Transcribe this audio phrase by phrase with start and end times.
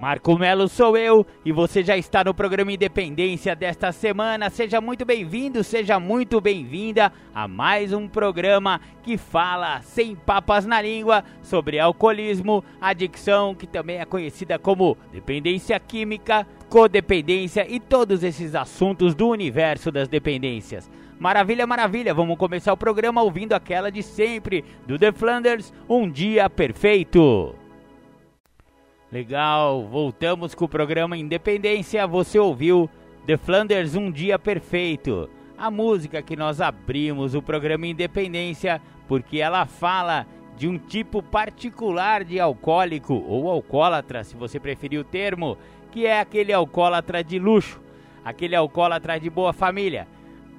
[0.00, 4.48] Marco Melo sou eu e você já está no programa Independência desta semana.
[4.48, 10.80] Seja muito bem-vindo, seja muito bem-vinda a mais um programa que fala sem papas na
[10.80, 18.54] língua sobre alcoolismo, adicção, que também é conhecida como dependência química, codependência e todos esses
[18.54, 20.88] assuntos do universo das dependências.
[21.18, 26.48] Maravilha, maravilha, vamos começar o programa ouvindo aquela de sempre do The Flanders, Um Dia
[26.48, 27.57] Perfeito.
[29.10, 32.06] Legal, voltamos com o programa Independência.
[32.06, 32.90] Você ouviu
[33.26, 39.64] The Flanders Um Dia Perfeito, a música que nós abrimos o programa Independência, porque ela
[39.64, 40.26] fala
[40.58, 45.56] de um tipo particular de alcoólico ou alcoólatra, se você preferir o termo,
[45.90, 47.80] que é aquele alcoólatra de luxo,
[48.22, 50.06] aquele alcoólatra de boa família,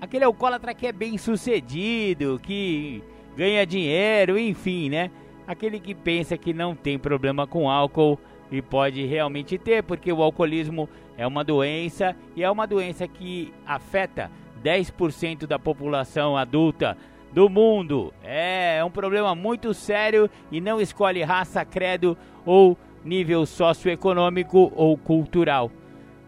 [0.02, 3.03] aquele alcoólatra que é bem sucedido, que
[3.38, 5.11] ganha dinheiro, enfim, né?
[5.45, 8.19] Aquele que pensa que não tem problema com álcool
[8.52, 13.53] e pode realmente ter, porque o alcoolismo é uma doença e é uma doença que
[13.66, 14.31] afeta
[14.64, 16.97] 10% da população adulta
[17.31, 18.14] do mundo.
[18.23, 24.97] É, é um problema muito sério e não escolhe raça, credo ou nível socioeconômico ou
[24.97, 25.72] cultural.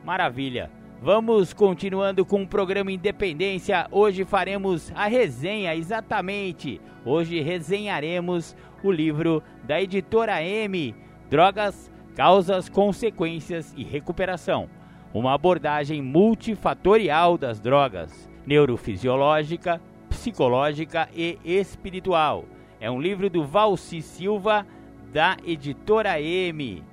[0.03, 0.69] Maravilha.
[1.01, 3.87] Vamos continuando com o programa Independência.
[3.91, 6.79] Hoje faremos a resenha, exatamente.
[7.03, 10.93] Hoje resenharemos o livro da editora M,
[11.27, 14.69] Drogas causas, consequências e recuperação.
[15.13, 22.45] Uma abordagem multifatorial das drogas, neurofisiológica, psicológica e espiritual.
[22.79, 24.65] É um livro do Valci Silva,
[25.11, 26.83] da editora M.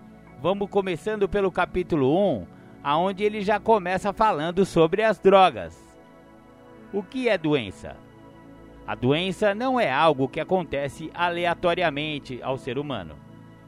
[0.40, 2.46] Vamos começando pelo capítulo 1,
[2.82, 5.78] aonde ele já começa falando sobre as drogas.
[6.92, 7.96] O que é doença?
[8.86, 13.14] A doença não é algo que acontece aleatoriamente ao ser humano.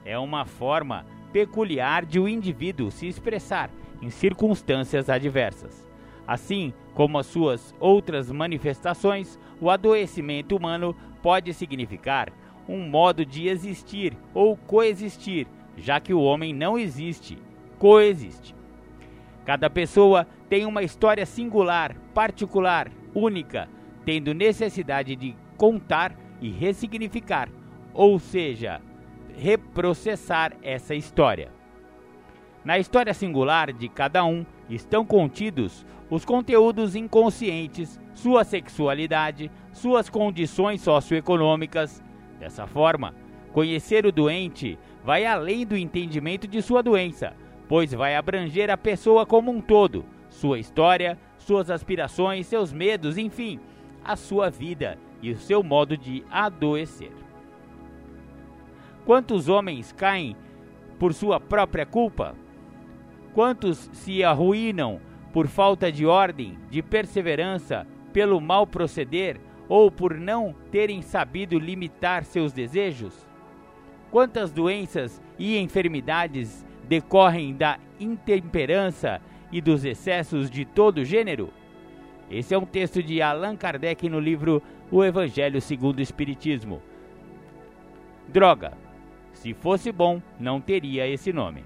[0.04, 3.70] É uma forma peculiar de o um indivíduo se expressar
[4.02, 5.86] em circunstâncias adversas.
[6.26, 12.32] Assim como as suas outras manifestações, o adoecimento humano pode significar
[12.68, 15.46] um modo de existir ou coexistir,
[15.76, 17.36] já que o homem não existe,
[17.78, 18.54] coexiste.
[19.44, 23.68] Cada pessoa tem uma história singular, particular, única,
[24.04, 27.48] tendo necessidade de contar e ressignificar,
[27.92, 28.80] ou seja,
[29.40, 31.50] reprocessar essa história.
[32.62, 40.82] Na história singular de cada um estão contidos os conteúdos inconscientes, sua sexualidade, suas condições
[40.82, 42.02] socioeconômicas.
[42.38, 43.14] Dessa forma,
[43.50, 47.32] conhecer o doente vai além do entendimento de sua doença,
[47.66, 53.58] pois vai abranger a pessoa como um todo, sua história, suas aspirações, seus medos, enfim,
[54.04, 57.19] a sua vida e o seu modo de adoecer.
[59.04, 60.36] Quantos homens caem
[60.98, 62.34] por sua própria culpa?
[63.32, 65.00] Quantos se arruinam
[65.32, 72.24] por falta de ordem, de perseverança, pelo mal proceder ou por não terem sabido limitar
[72.24, 73.26] seus desejos?
[74.10, 79.20] Quantas doenças e enfermidades decorrem da intemperança
[79.52, 81.50] e dos excessos de todo gênero?
[82.30, 86.82] Esse é um texto de Allan Kardec no livro O Evangelho segundo o Espiritismo.
[88.28, 88.89] Droga.
[89.40, 91.64] Se fosse bom, não teria esse nome.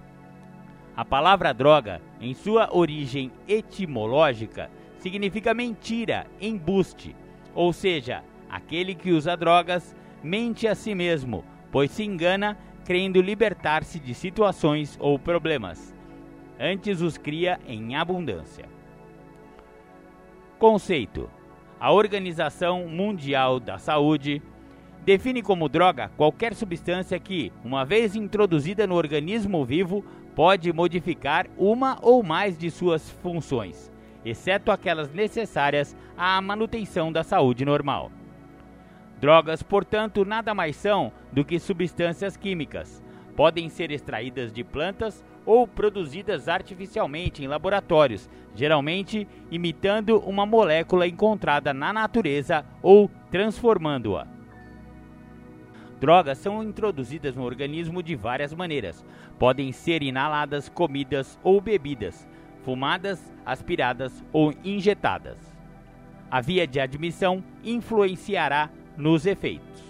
[0.96, 7.16] A palavra droga, em sua origem etimológica, significa mentira, embuste,
[7.52, 13.98] ou seja, aquele que usa drogas mente a si mesmo, pois se engana crendo libertar-se
[13.98, 15.92] de situações ou problemas.
[16.60, 18.66] Antes os cria em abundância.
[20.60, 21.28] Conceito:
[21.80, 24.40] A Organização Mundial da Saúde
[25.04, 30.04] define como droga qualquer substância que, uma vez introduzida no organismo vivo,
[30.34, 33.92] pode modificar uma ou mais de suas funções,
[34.24, 38.10] exceto aquelas necessárias à manutenção da saúde normal.
[39.20, 43.02] Drogas, portanto, nada mais são do que substâncias químicas.
[43.36, 51.74] Podem ser extraídas de plantas ou produzidas artificialmente em laboratórios, geralmente imitando uma molécula encontrada
[51.74, 54.33] na natureza ou transformando-a.
[56.04, 59.02] Drogas são introduzidas no organismo de várias maneiras.
[59.38, 62.28] Podem ser inaladas, comidas ou bebidas,
[62.62, 65.38] fumadas, aspiradas ou injetadas.
[66.30, 68.68] A via de admissão influenciará
[68.98, 69.82] nos efeitos.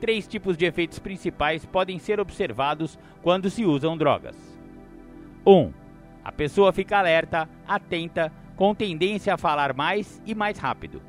[0.00, 4.36] Três tipos de efeitos principais podem ser observados quando se usam drogas.
[5.46, 5.52] 1.
[5.52, 5.72] Um,
[6.24, 11.00] a pessoa fica alerta, atenta, com tendência a falar mais e mais rápido.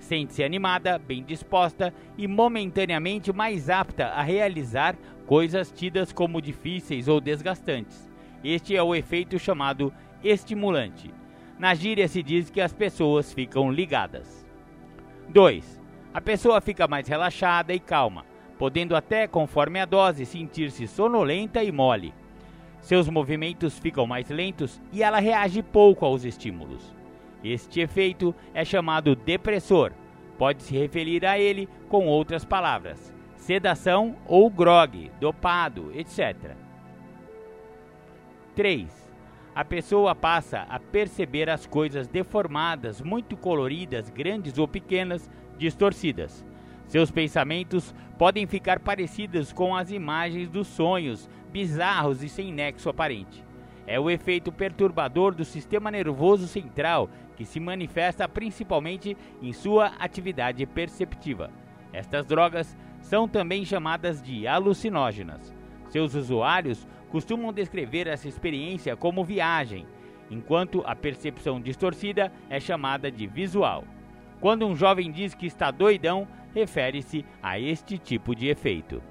[0.00, 7.20] Sente-se animada, bem disposta e momentaneamente mais apta a realizar coisas tidas como difíceis ou
[7.20, 8.10] desgastantes.
[8.42, 9.92] Este é o efeito chamado
[10.24, 11.12] estimulante.
[11.58, 14.44] Na gíria se diz que as pessoas ficam ligadas.
[15.28, 15.80] 2.
[16.12, 18.24] A pessoa fica mais relaxada e calma,
[18.58, 22.14] podendo até, conforme a dose, sentir-se sonolenta e mole.
[22.80, 26.99] Seus movimentos ficam mais lentos e ela reage pouco aos estímulos.
[27.42, 29.92] Este efeito é chamado depressor.
[30.38, 36.56] Pode-se referir a ele com outras palavras: sedação ou grog, dopado, etc.
[38.54, 39.10] 3.
[39.54, 46.44] A pessoa passa a perceber as coisas deformadas, muito coloridas, grandes ou pequenas, distorcidas.
[46.86, 53.44] Seus pensamentos podem ficar parecidos com as imagens dos sonhos, bizarros e sem nexo aparente.
[53.86, 57.08] É o efeito perturbador do sistema nervoso central
[57.40, 61.50] que se manifesta principalmente em sua atividade perceptiva.
[61.90, 65.50] Estas drogas são também chamadas de alucinógenas.
[65.88, 69.86] Seus usuários costumam descrever essa experiência como viagem,
[70.30, 73.84] enquanto a percepção distorcida é chamada de visual.
[74.38, 79.02] Quando um jovem diz que está doidão, refere-se a este tipo de efeito.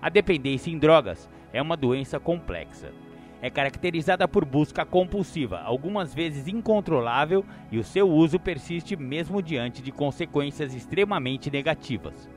[0.00, 2.94] A dependência em drogas é uma doença complexa.
[3.46, 9.80] É caracterizada por busca compulsiva, algumas vezes incontrolável, e o seu uso persiste mesmo diante
[9.80, 12.28] de consequências extremamente negativas.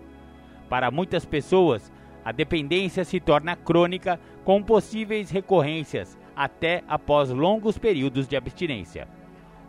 [0.69, 1.91] Para muitas pessoas,
[2.23, 9.07] a dependência se torna crônica com possíveis recorrências até após longos períodos de abstinência.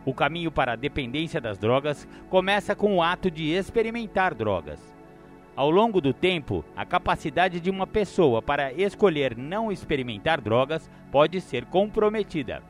[0.05, 4.90] O caminho para a dependência das drogas começa com o ato de experimentar drogas.
[5.55, 11.41] Ao longo do tempo, a capacidade de uma pessoa para escolher não experimentar drogas pode
[11.41, 12.63] ser comprometida.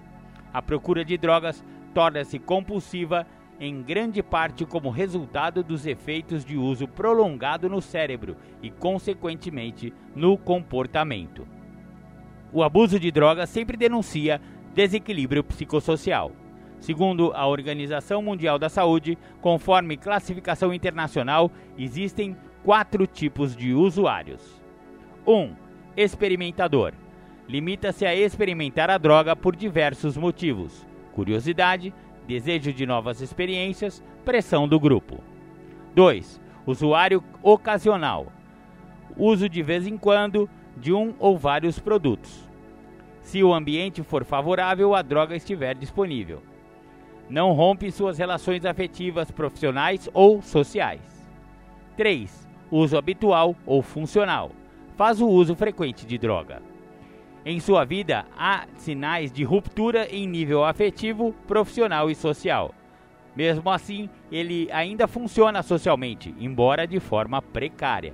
[0.52, 1.64] A procura de drogas
[1.94, 3.28] torna-se compulsiva
[3.60, 10.36] em grande parte como resultado dos efeitos de uso prolongado no cérebro e, consequentemente, no
[10.36, 11.48] comportamento.
[12.52, 14.42] O abuso de drogas sempre denuncia
[14.74, 16.32] desequilíbrio psicossocial.
[16.80, 24.62] Segundo a Organização Mundial da Saúde, conforme classificação internacional, existem quatro tipos de usuários.
[25.26, 25.34] 1.
[25.34, 25.56] Um,
[25.96, 26.94] experimentador.
[27.48, 31.94] Limita-se a experimentar a droga por diversos motivos: curiosidade,
[32.28, 35.20] desejo de novas experiências, pressão do grupo.
[35.96, 36.40] 2.
[36.66, 38.28] Usuário ocasional.
[39.18, 42.50] Uso de vez em quando de um ou vários produtos.
[43.22, 46.42] Se o ambiente for favorável, a droga estiver disponível.
[47.30, 51.02] Não rompe suas relações afetivas, profissionais ou sociais.
[51.98, 54.52] 3 uso habitual ou funcional.
[54.96, 56.62] Faz o uso frequente de droga.
[57.46, 62.74] Em sua vida, há sinais de ruptura em nível afetivo, profissional e social.
[63.36, 68.14] Mesmo assim, ele ainda funciona socialmente, embora de forma precária.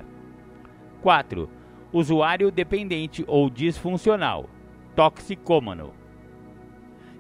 [1.02, 1.50] 4.
[1.92, 4.50] Usuário dependente ou disfuncional,
[4.96, 5.94] toxicômano.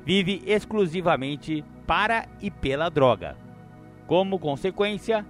[0.05, 3.35] Vive exclusivamente para e pela droga.
[4.05, 5.25] Como consequência,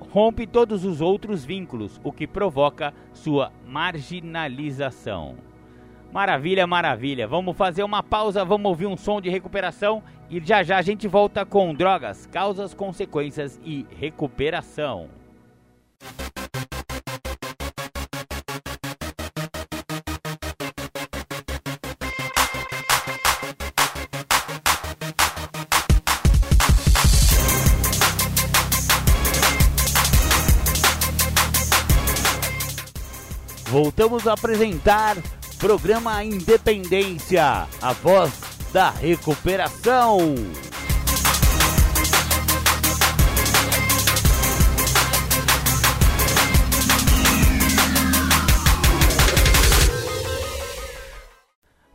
[0.00, 5.36] rompe todos os outros vínculos, o que provoca sua marginalização.
[6.12, 7.26] Maravilha, maravilha.
[7.26, 11.06] Vamos fazer uma pausa, vamos ouvir um som de recuperação e já já a gente
[11.06, 15.08] volta com drogas, causas, consequências e recuperação.
[34.06, 35.16] Voltamos a apresentar
[35.58, 38.40] programa Independência, a voz
[38.72, 40.18] da recuperação.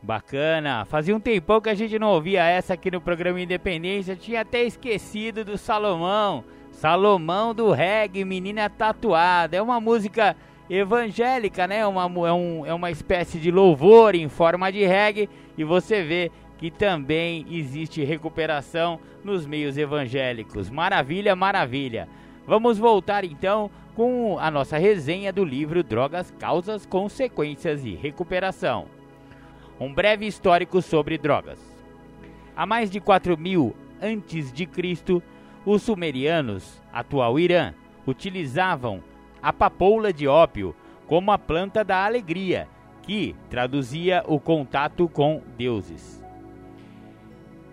[0.01, 4.41] Bacana, fazia um tempão que a gente não ouvia essa aqui no programa Independência, tinha
[4.41, 6.43] até esquecido do Salomão.
[6.73, 9.55] Salomão do reggae, menina tatuada.
[9.55, 10.35] É uma música
[10.71, 11.85] evangélica, né?
[11.85, 16.31] Uma, é, um, é uma espécie de louvor em forma de reggae e você vê
[16.57, 20.69] que também existe recuperação nos meios evangélicos.
[20.69, 22.07] Maravilha, maravilha.
[22.47, 28.85] Vamos voltar então com a nossa resenha do livro Drogas, Causas, Consequências e Recuperação.
[29.77, 31.59] Um breve histórico sobre drogas.
[32.55, 35.21] Há mais de 4 mil antes de Cristo,
[35.65, 37.73] os sumerianos, atual Irã,
[38.07, 39.03] utilizavam
[39.41, 40.75] a papoula de ópio
[41.07, 42.67] como a planta da alegria,
[43.03, 46.23] que traduzia o contato com deuses.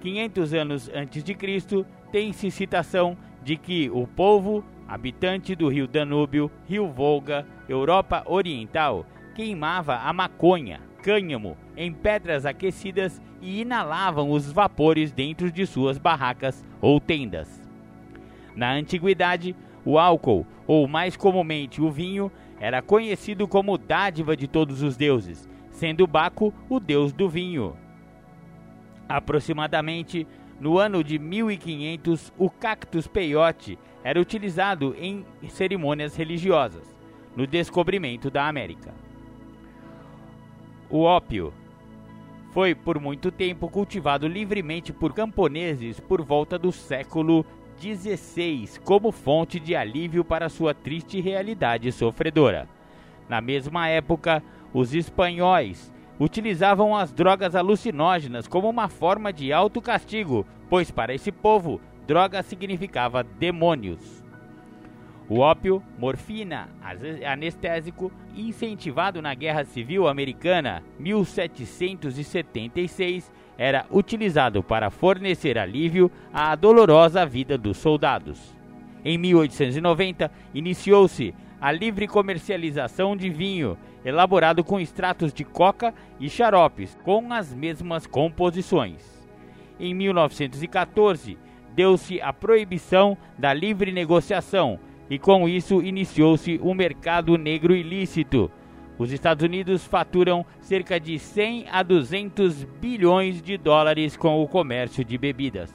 [0.00, 6.50] 500 anos antes de Cristo, tem-se citação de que o povo habitante do rio Danúbio,
[6.66, 15.12] rio Volga, Europa Oriental, queimava a maconha, cânhamo, em pedras aquecidas e inalavam os vapores
[15.12, 17.62] dentro de suas barracas ou tendas.
[18.56, 19.54] Na antiguidade,
[19.84, 22.30] o álcool, ou mais comumente o vinho,
[22.60, 27.76] era conhecido como dádiva de todos os deuses, sendo Baco o deus do vinho.
[29.08, 30.26] Aproximadamente
[30.60, 36.96] no ano de 1500, o cactus peyote era utilizado em cerimônias religiosas,
[37.36, 38.92] no descobrimento da América.
[40.90, 41.52] O ópio
[42.50, 47.44] foi por muito tempo cultivado livremente por camponeses por volta do século
[48.84, 52.68] Como fonte de alívio para sua triste realidade sofredora.
[53.28, 54.42] Na mesma época,
[54.72, 61.80] os espanhóis utilizavam as drogas alucinógenas como uma forma de autocastigo, pois para esse povo,
[62.06, 64.17] droga significava demônios.
[65.28, 66.70] O ópio, morfina,
[67.26, 77.58] anestésico, incentivado na Guerra Civil Americana 1776, era utilizado para fornecer alívio à dolorosa vida
[77.58, 78.56] dos soldados.
[79.04, 86.96] Em 1890, iniciou-se a livre comercialização de vinho, elaborado com extratos de coca e xaropes,
[87.04, 89.28] com as mesmas composições.
[89.78, 91.36] Em 1914,
[91.74, 98.50] deu-se a proibição da livre negociação e com isso iniciou-se o mercado negro ilícito.
[98.98, 105.04] Os Estados Unidos faturam cerca de 100 a 200 bilhões de dólares com o comércio
[105.04, 105.72] de bebidas.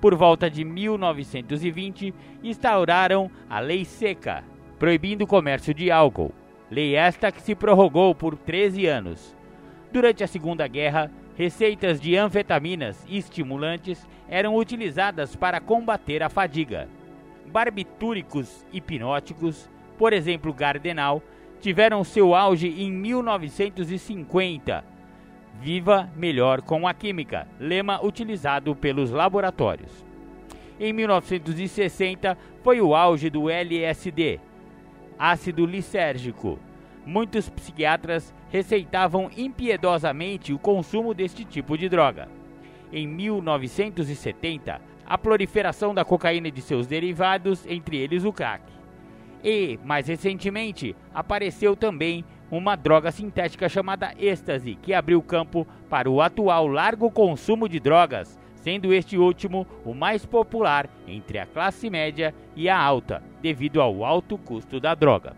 [0.00, 4.44] Por volta de 1920, instauraram a Lei Seca,
[4.78, 6.34] proibindo o comércio de álcool.
[6.70, 9.34] Lei esta que se prorrogou por 13 anos.
[9.92, 16.88] Durante a Segunda Guerra, receitas de anfetaminas e estimulantes eram utilizadas para combater a fadiga.
[17.52, 19.68] Barbitúricos hipnóticos,
[19.98, 21.22] por exemplo, Gardenal,
[21.60, 24.82] tiveram seu auge em 1950.
[25.60, 30.02] Viva melhor com a química, lema utilizado pelos laboratórios.
[30.80, 34.40] Em 1960 foi o auge do LSD,
[35.18, 36.58] ácido lisérgico.
[37.04, 42.28] Muitos psiquiatras receitavam impiedosamente o consumo deste tipo de droga.
[42.90, 48.62] Em 1970, a proliferação da cocaína e de seus derivados, entre eles o crack.
[49.44, 56.20] E, mais recentemente, apareceu também uma droga sintética chamada êxtase, que abriu campo para o
[56.20, 62.34] atual largo consumo de drogas, sendo este último o mais popular entre a classe média
[62.54, 65.34] e a alta, devido ao alto custo da droga.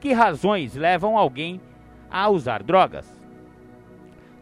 [0.00, 1.60] Que razões levam alguém
[2.10, 3.17] a usar drogas?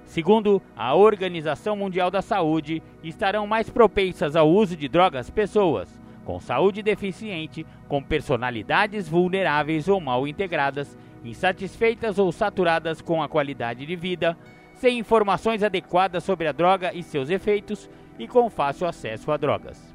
[0.07, 6.41] Segundo a Organização Mundial da Saúde, estarão mais propensas ao uso de drogas pessoas com
[6.41, 13.95] saúde deficiente, com personalidades vulneráveis ou mal integradas, insatisfeitas ou saturadas com a qualidade de
[13.95, 14.37] vida,
[14.75, 19.95] sem informações adequadas sobre a droga e seus efeitos e com fácil acesso a drogas.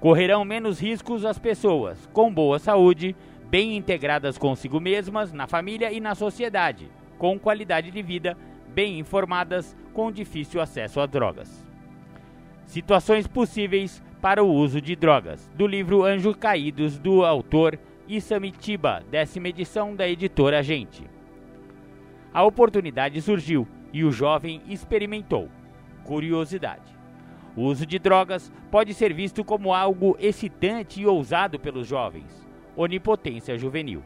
[0.00, 3.14] Correrão menos riscos as pessoas com boa saúde,
[3.48, 8.36] bem integradas consigo mesmas, na família e na sociedade, com qualidade de vida,
[8.76, 11.64] bem informadas, com difícil acesso a drogas.
[12.66, 19.48] Situações possíveis para o uso de drogas, do livro Anjos Caídos, do autor Isamitiba, décima
[19.48, 21.08] edição da editora Gente.
[22.34, 25.48] A oportunidade surgiu e o jovem experimentou.
[26.04, 26.94] Curiosidade.
[27.56, 32.46] O uso de drogas pode ser visto como algo excitante e ousado pelos jovens.
[32.76, 34.02] Onipotência juvenil.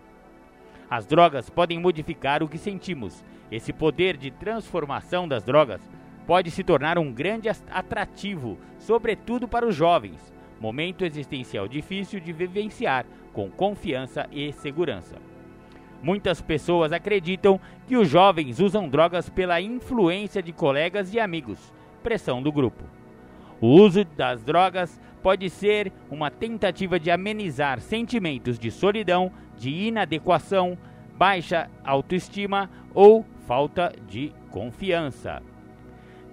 [0.89, 3.25] As drogas podem modificar o que sentimos.
[3.51, 5.81] Esse poder de transformação das drogas
[6.27, 13.05] pode se tornar um grande atrativo, sobretudo para os jovens, momento existencial difícil de vivenciar
[13.33, 15.17] com confiança e segurança.
[16.03, 22.43] Muitas pessoas acreditam que os jovens usam drogas pela influência de colegas e amigos, pressão
[22.43, 22.85] do grupo.
[23.61, 30.79] O uso das drogas pode ser uma tentativa de amenizar sentimentos de solidão, de inadequação,
[31.19, 35.43] baixa autoestima ou falta de confiança.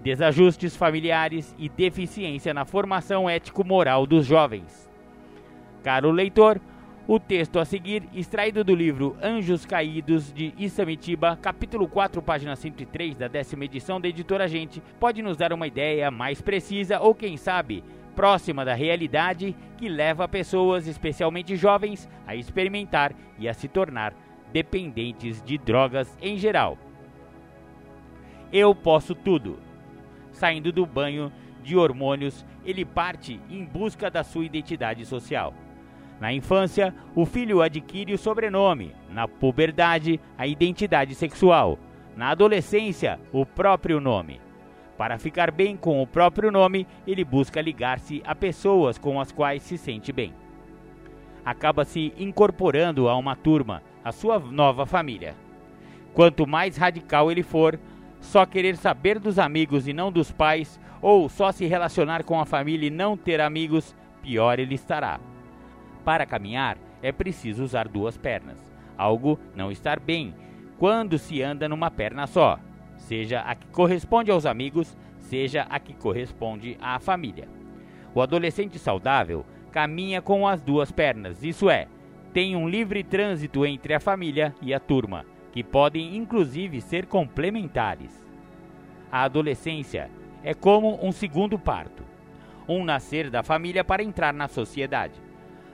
[0.03, 4.87] Desajustes familiares e deficiência na formação ético-moral dos jovens.
[5.81, 6.61] Caro leitor,
[7.07, 13.17] O texto a seguir, extraído do livro Anjos Caídos de Isamitiba, capítulo 4, página 103
[13.17, 17.35] da décima edição da editora Gente, pode nos dar uma ideia mais precisa ou, quem
[17.35, 17.83] sabe,
[18.15, 24.13] próxima da realidade que leva pessoas, especialmente jovens, a experimentar e a se tornar
[24.53, 26.77] dependentes de drogas em geral.
[28.51, 29.59] Eu posso tudo.
[30.31, 31.31] Saindo do banho
[31.63, 35.53] de hormônios, ele parte em busca da sua identidade social.
[36.19, 41.77] Na infância, o filho adquire o sobrenome, na puberdade, a identidade sexual,
[42.15, 44.41] na adolescência, o próprio nome.
[44.97, 49.61] Para ficar bem com o próprio nome, ele busca ligar-se a pessoas com as quais
[49.61, 50.33] se sente bem.
[51.45, 55.35] Acaba se incorporando a uma turma, a sua nova família.
[56.15, 57.79] Quanto mais radical ele for,
[58.19, 62.45] só querer saber dos amigos e não dos pais, ou só se relacionar com a
[62.45, 65.19] família e não ter amigos, pior ele estará.
[66.03, 68.57] Para caminhar, é preciso usar duas pernas.
[68.97, 70.33] Algo não estar bem
[70.77, 72.59] quando se anda numa perna só,
[72.97, 77.47] seja a que corresponde aos amigos, seja a que corresponde à família.
[78.13, 81.87] O adolescente saudável caminha com as duas pernas, isso é,
[82.33, 85.25] tem um livre trânsito entre a família e a turma,
[85.57, 88.23] que podem inclusive ser complementares.
[89.11, 90.07] A adolescência
[90.43, 92.03] é como um segundo parto,
[92.69, 95.15] um nascer da família para entrar na sociedade.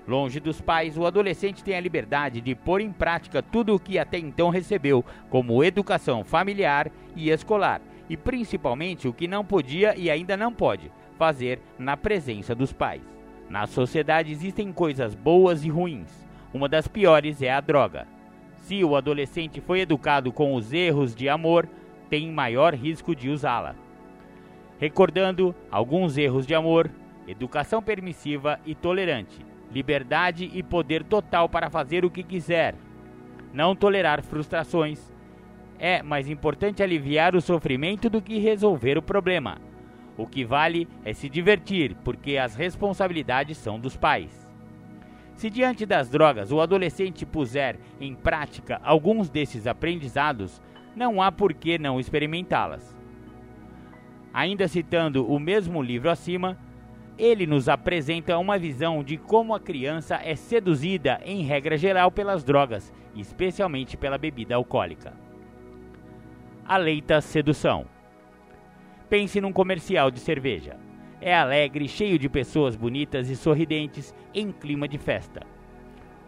[0.07, 3.99] Longe dos pais, o adolescente tem a liberdade de pôr em prática tudo o que
[3.99, 10.09] até então recebeu, como educação familiar e escolar, e principalmente o que não podia e
[10.09, 13.01] ainda não pode fazer na presença dos pais.
[13.49, 16.25] Na sociedade existem coisas boas e ruins.
[16.53, 18.07] Uma das piores é a droga.
[18.63, 21.69] Se o adolescente foi educado com os erros de amor,
[22.09, 23.75] tem maior risco de usá-la.
[24.77, 26.89] Recordando alguns erros de amor,
[27.27, 32.75] educação permissiva e tolerante liberdade e poder total para fazer o que quiser.
[33.51, 35.11] Não tolerar frustrações.
[35.79, 39.57] É mais importante aliviar o sofrimento do que resolver o problema.
[40.15, 44.42] O que vale é se divertir, porque as responsabilidades são dos pais.
[45.43, 50.61] Se diante das drogas o adolescente puser em prática alguns desses aprendizados,
[50.95, 52.97] não há por que não experimentá-las.
[54.33, 56.57] Ainda citando o mesmo livro acima,
[57.17, 62.41] ele nos apresenta uma visão de como a criança é seduzida, em regra geral, pelas
[62.41, 65.11] drogas, especialmente pela bebida alcoólica.
[66.65, 67.85] A leita sedução.
[69.09, 70.77] Pense num comercial de cerveja.
[71.25, 75.47] É alegre, cheio de pessoas bonitas e sorridentes, em clima de festa.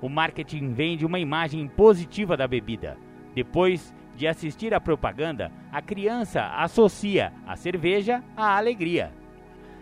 [0.02, 2.98] O marketing vende uma imagem positiva da bebida.
[3.34, 9.12] Depois de assistir à propaganda, a criança associa a cerveja à alegria.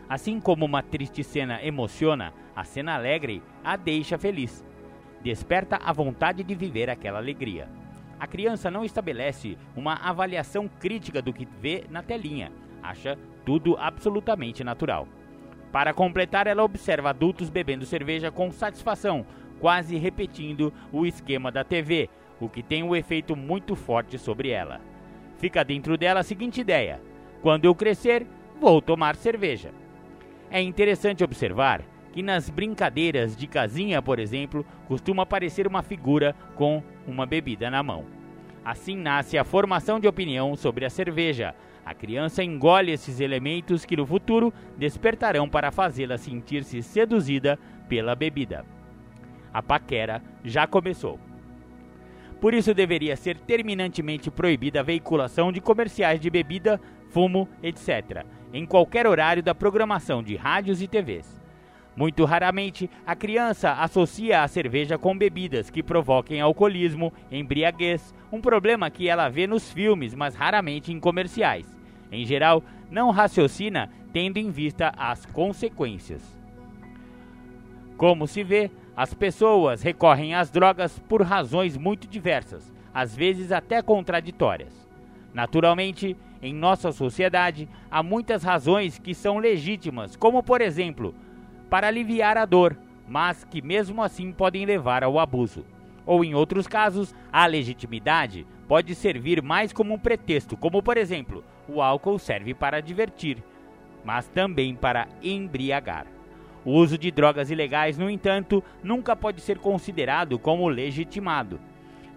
[0.10, 4.66] Assim como uma triste cena emociona, a cena alegre a deixa feliz.
[5.22, 7.70] Desperta a vontade de viver aquela alegria.
[8.20, 13.16] A criança não estabelece uma avaliação crítica do que vê na telinha, acha
[13.46, 15.08] tudo absolutamente natural.
[15.72, 19.26] Para completar, ela observa adultos bebendo cerveja com satisfação,
[19.60, 24.80] quase repetindo o esquema da TV, o que tem um efeito muito forte sobre ela.
[25.38, 27.02] Fica dentro dela a seguinte ideia:
[27.42, 28.26] quando eu crescer,
[28.60, 29.72] vou tomar cerveja.
[30.52, 36.84] É interessante observar que nas brincadeiras de casinha, por exemplo, costuma aparecer uma figura com
[37.08, 38.06] uma bebida na mão.
[38.64, 41.56] Assim nasce a formação de opinião sobre a cerveja.
[41.86, 48.66] A criança engole esses elementos que no futuro despertarão para fazê-la sentir-se seduzida pela bebida.
[49.54, 51.20] A paquera já começou.
[52.40, 58.68] Por isso deveria ser terminantemente proibida a veiculação de comerciais de bebida, fumo, etc em
[58.68, 61.42] qualquer horário da programação de rádios e TVs.
[61.96, 68.90] Muito raramente, a criança associa a cerveja com bebidas que provoquem alcoolismo, embriaguez, um problema
[68.90, 71.68] que ela vê nos filmes, mas raramente em comerciais.
[72.12, 76.24] Em geral, não raciocina tendo em vista as consequências.
[77.96, 83.84] Como se vê, as pessoas recorrem às drogas por razões muito diversas, às vezes até
[83.84, 84.90] contraditórias.
[85.32, 91.14] Naturalmente, em nossa sociedade, há muitas razões que são legítimas, como por exemplo,
[91.70, 92.76] para aliviar a dor,
[93.08, 95.64] mas que mesmo assim podem levar ao abuso.
[96.06, 101.44] Ou em outros casos, a legitimidade pode servir mais como um pretexto, como por exemplo,
[101.68, 103.38] o álcool serve para divertir,
[104.04, 106.06] mas também para embriagar.
[106.66, 111.60] O uso de drogas ilegais, no entanto, nunca pode ser considerado como legitimado.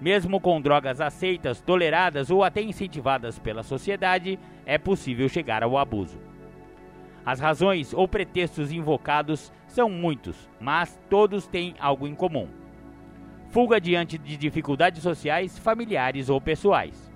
[0.00, 6.18] Mesmo com drogas aceitas, toleradas ou até incentivadas pela sociedade, é possível chegar ao abuso.
[7.24, 12.46] As razões ou pretextos invocados são muitos, mas todos têm algo em comum.
[13.56, 17.10] Fuga diante de dificuldades sociais, familiares ou pessoais.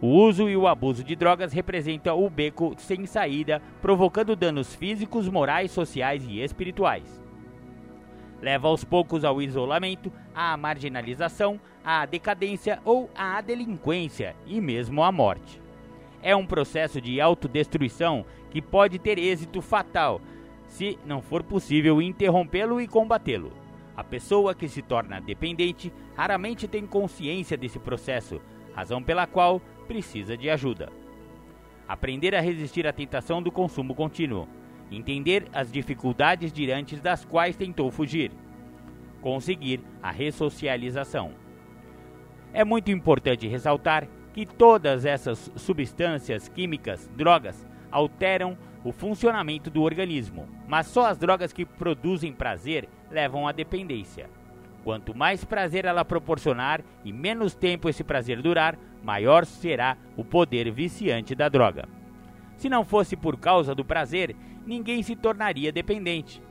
[0.00, 5.28] O uso e o abuso de drogas representam o beco sem saída, provocando danos físicos,
[5.28, 7.22] morais, sociais e espirituais.
[8.40, 15.12] Leva aos poucos ao isolamento, à marginalização, à decadência ou à delinquência e mesmo à
[15.12, 15.60] morte.
[16.22, 20.18] É um processo de autodestruição que pode ter êxito fatal
[20.66, 23.67] se não for possível interrompê-lo e combatê-lo.
[23.98, 28.40] A pessoa que se torna dependente raramente tem consciência desse processo,
[28.72, 30.88] razão pela qual precisa de ajuda.
[31.88, 34.46] Aprender a resistir à tentação do consumo contínuo.
[34.88, 38.30] Entender as dificuldades diante das quais tentou fugir.
[39.20, 41.32] Conseguir a ressocialização.
[42.52, 50.48] É muito importante ressaltar que todas essas substâncias químicas, drogas, alteram o funcionamento do organismo,
[50.66, 54.30] mas só as drogas que produzem prazer levam à dependência.
[54.84, 60.70] Quanto mais prazer ela proporcionar e menos tempo esse prazer durar, maior será o poder
[60.70, 61.86] viciante da droga.
[62.56, 64.34] Se não fosse por causa do prazer,
[64.66, 66.42] ninguém se tornaria dependente.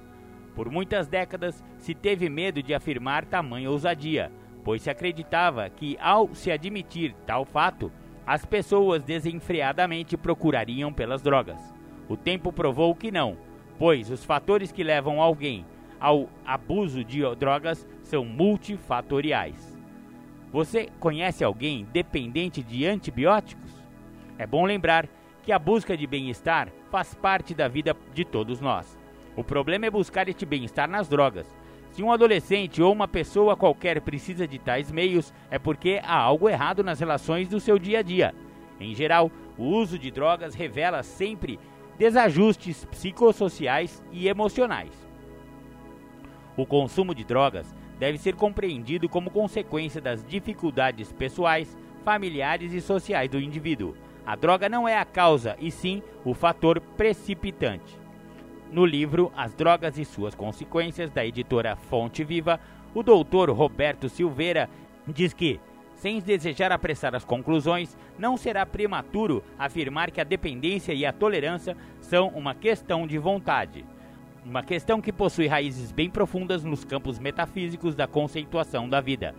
[0.55, 4.31] Por muitas décadas se teve medo de afirmar tamanha ousadia,
[4.63, 7.91] pois se acreditava que, ao se admitir tal fato,
[8.25, 11.76] as pessoas desenfreadamente procurariam pelas drogas.
[12.09, 13.37] O tempo provou que não,
[13.77, 15.65] pois os fatores que levam alguém
[15.99, 19.77] ao abuso de drogas são multifatoriais.
[20.51, 23.71] Você conhece alguém dependente de antibióticos?
[24.37, 25.07] É bom lembrar
[25.43, 28.97] que a busca de bem-estar faz parte da vida de todos nós.
[29.35, 31.47] O problema é buscar este bem-estar nas drogas.
[31.91, 36.49] Se um adolescente ou uma pessoa qualquer precisa de tais meios, é porque há algo
[36.49, 38.33] errado nas relações do seu dia a dia.
[38.79, 41.59] Em geral, o uso de drogas revela sempre
[41.97, 44.91] desajustes psicossociais e emocionais.
[46.55, 53.29] O consumo de drogas deve ser compreendido como consequência das dificuldades pessoais, familiares e sociais
[53.29, 53.95] do indivíduo.
[54.25, 57.97] A droga não é a causa, e sim o fator precipitante.
[58.71, 62.59] No livro As Drogas e Suas Consequências, da editora Fonte Viva,
[62.93, 64.69] o doutor Roberto Silveira
[65.07, 65.59] diz que,
[65.97, 71.75] sem desejar apressar as conclusões, não será prematuro afirmar que a dependência e a tolerância
[71.99, 73.83] são uma questão de vontade.
[74.45, 79.35] Uma questão que possui raízes bem profundas nos campos metafísicos da conceituação da vida.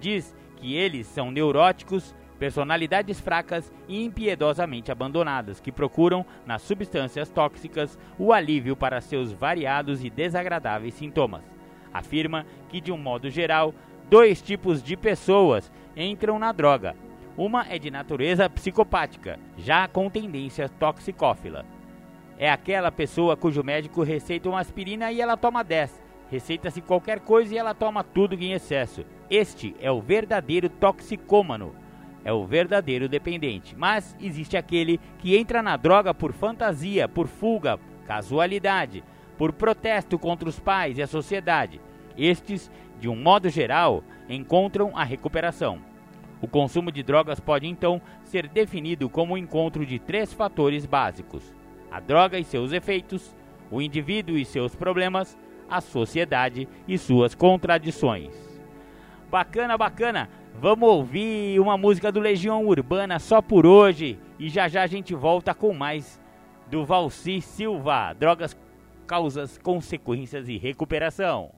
[0.00, 7.98] Diz que eles são neuróticos, personalidades fracas e impiedosamente abandonadas que procuram nas substâncias tóxicas
[8.16, 11.42] o alívio para seus variados e desagradáveis sintomas.
[11.92, 13.74] Afirma que, de um modo geral,
[14.08, 16.96] dois tipos de pessoas entram na droga.
[17.36, 21.64] Uma é de natureza psicopática, já com tendência toxicófila
[22.38, 26.00] é aquela pessoa cujo médico receita uma aspirina e ela toma 10.
[26.30, 29.04] Receita-se qualquer coisa e ela toma tudo em excesso.
[29.28, 31.74] Este é o verdadeiro toxicômano.
[32.24, 33.74] É o verdadeiro dependente.
[33.76, 39.02] Mas existe aquele que entra na droga por fantasia, por fuga, casualidade,
[39.36, 41.80] por protesto contra os pais e a sociedade.
[42.16, 45.78] Estes, de um modo geral, encontram a recuperação.
[46.40, 51.54] O consumo de drogas pode então ser definido como o encontro de três fatores básicos:
[51.90, 53.34] a droga e seus efeitos,
[53.70, 55.36] o indivíduo e seus problemas,
[55.68, 58.32] a sociedade e suas contradições.
[59.30, 60.28] Bacana, bacana.
[60.60, 65.14] Vamos ouvir uma música do Legião Urbana só por hoje e já já a gente
[65.14, 66.20] volta com mais
[66.68, 68.58] do Valci Silva, drogas,
[69.06, 71.57] causas, consequências e recuperação.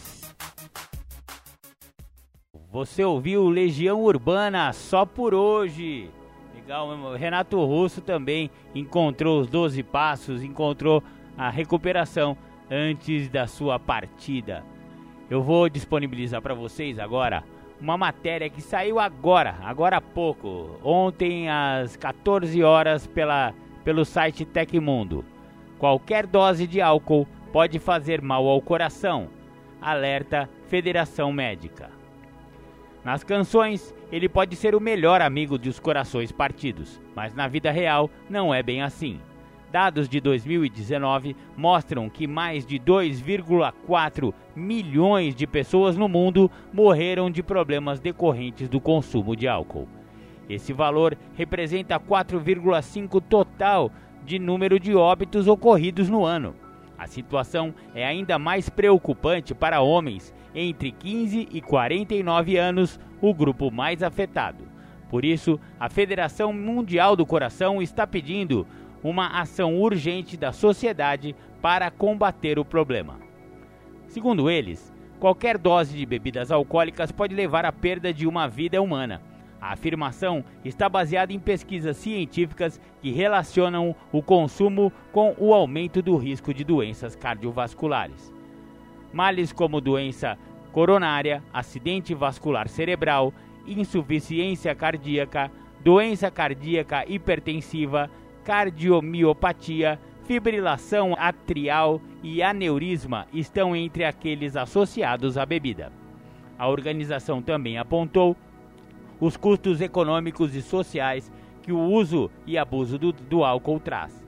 [2.71, 6.09] Você ouviu Legião Urbana só por hoje.
[6.55, 11.03] Legal, Renato Russo também encontrou os 12 passos, encontrou
[11.37, 12.37] a recuperação
[12.69, 14.63] antes da sua partida.
[15.29, 17.43] Eu vou disponibilizar para vocês agora
[17.77, 23.53] uma matéria que saiu agora, agora há pouco, ontem às 14 horas pela,
[23.83, 25.25] pelo site Tecmundo.
[25.77, 29.27] Qualquer dose de álcool pode fazer mal ao coração.
[29.81, 32.00] Alerta Federação Médica.
[33.03, 38.09] Nas canções, ele pode ser o melhor amigo dos corações partidos, mas na vida real
[38.29, 39.19] não é bem assim.
[39.71, 47.41] Dados de 2019 mostram que mais de 2,4 milhões de pessoas no mundo morreram de
[47.41, 49.87] problemas decorrentes do consumo de álcool.
[50.49, 53.89] Esse valor representa 4,5 total
[54.25, 56.53] de número de óbitos ocorridos no ano.
[56.97, 63.71] A situação é ainda mais preocupante para homens entre 15 e 49 anos, o grupo
[63.71, 64.63] mais afetado.
[65.09, 68.65] Por isso, a Federação Mundial do Coração está pedindo
[69.03, 73.19] uma ação urgente da sociedade para combater o problema.
[74.07, 79.21] Segundo eles, qualquer dose de bebidas alcoólicas pode levar à perda de uma vida humana.
[79.59, 86.17] A afirmação está baseada em pesquisas científicas que relacionam o consumo com o aumento do
[86.17, 88.33] risco de doenças cardiovasculares.
[89.13, 90.37] Males como doença
[90.71, 93.33] coronária, acidente vascular cerebral,
[93.67, 95.51] insuficiência cardíaca,
[95.83, 98.09] doença cardíaca hipertensiva,
[98.43, 105.91] cardiomiopatia, fibrilação atrial e aneurisma estão entre aqueles associados à bebida.
[106.57, 108.35] A organização também apontou
[109.19, 114.25] os custos econômicos e sociais que o uso e abuso do, do álcool traz.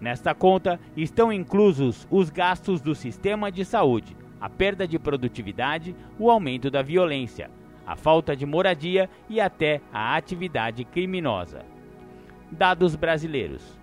[0.00, 6.30] Nesta conta estão inclusos os gastos do sistema de saúde, a perda de produtividade, o
[6.30, 7.50] aumento da violência,
[7.84, 11.64] a falta de moradia e até a atividade criminosa.
[12.50, 13.76] Dados brasileiros.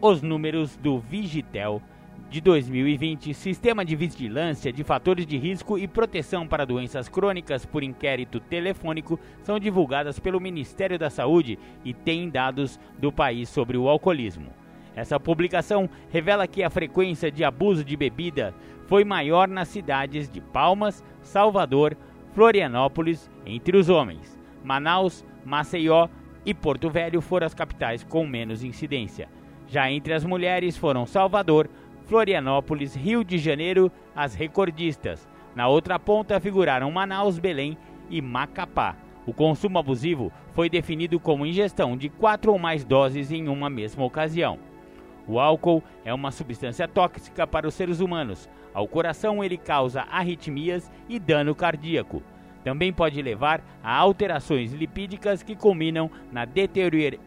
[0.00, 1.82] Os números do Vigitel
[2.30, 7.82] de 2020, Sistema de Vigilância de Fatores de Risco e Proteção para Doenças Crônicas por
[7.82, 13.88] Inquérito Telefônico, são divulgadas pelo Ministério da Saúde e têm dados do país sobre o
[13.88, 14.57] alcoolismo.
[14.98, 18.52] Essa publicação revela que a frequência de abuso de bebida
[18.88, 21.96] foi maior nas cidades de Palmas, Salvador,
[22.32, 24.36] Florianópolis, entre os homens.
[24.64, 26.08] Manaus, Maceió
[26.44, 29.28] e Porto Velho foram as capitais com menos incidência.
[29.68, 31.70] Já entre as mulheres foram Salvador,
[32.06, 35.28] Florianópolis, Rio de Janeiro as recordistas.
[35.54, 37.78] Na outra ponta figuraram Manaus, Belém
[38.10, 38.96] e Macapá.
[39.24, 44.04] O consumo abusivo foi definido como ingestão de quatro ou mais doses em uma mesma
[44.04, 44.58] ocasião.
[45.28, 48.48] O álcool é uma substância tóxica para os seres humanos.
[48.72, 52.22] Ao coração, ele causa arritmias e dano cardíaco.
[52.64, 57.18] Também pode levar a alterações lipídicas que culminam na, deterior...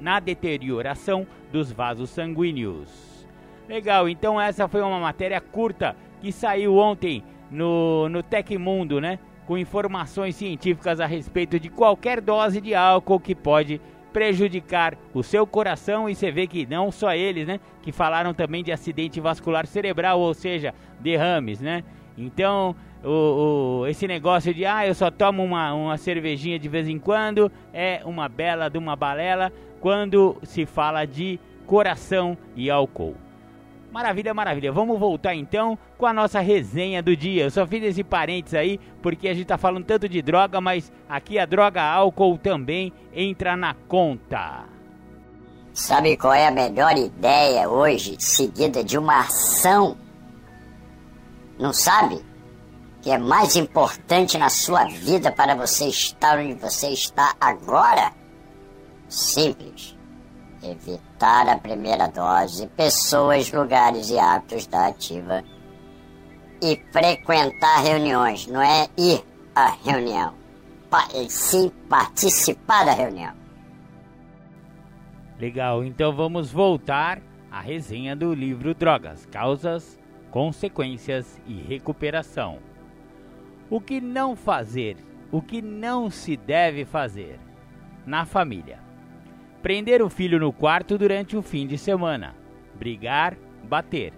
[0.00, 3.26] na deterioração dos vasos sanguíneos.
[3.68, 9.18] Legal, então essa foi uma matéria curta que saiu ontem no, no Tecmundo, né?
[9.46, 13.80] Com informações científicas a respeito de qualquer dose de álcool que pode
[14.12, 18.62] prejudicar o seu coração e você vê que não só eles, né, que falaram também
[18.64, 21.84] de acidente vascular cerebral, ou seja, derrames, né?
[22.16, 26.88] Então, o, o, esse negócio de ah, eu só tomo uma, uma cervejinha de vez
[26.88, 33.14] em quando é uma bela de uma balela quando se fala de coração e álcool.
[33.90, 34.70] Maravilha, maravilha.
[34.70, 37.44] Vamos voltar então com a nossa resenha do dia.
[37.44, 40.92] Eu só fiz esse parênteses aí porque a gente tá falando tanto de droga, mas
[41.08, 44.64] aqui a droga álcool também entra na conta.
[45.72, 49.96] Sabe qual é a melhor ideia hoje, seguida de uma ação?
[51.58, 52.20] Não sabe?
[53.00, 58.12] Que é mais importante na sua vida para você estar onde você está agora?
[59.08, 59.97] Simples
[60.62, 65.42] evitar a primeira dose, pessoas, lugares e hábitos da ativa
[66.62, 70.34] e frequentar reuniões, não é ir à reunião,
[71.28, 73.32] sim participar da reunião.
[75.38, 79.98] Legal, então vamos voltar à resenha do livro Drogas, Causas,
[80.30, 82.58] Consequências e Recuperação.
[83.70, 84.96] O que não fazer,
[85.30, 87.38] o que não se deve fazer
[88.04, 88.87] na família.
[89.68, 92.34] Prender o filho no quarto durante o fim de semana.
[92.76, 94.14] Brigar, bater.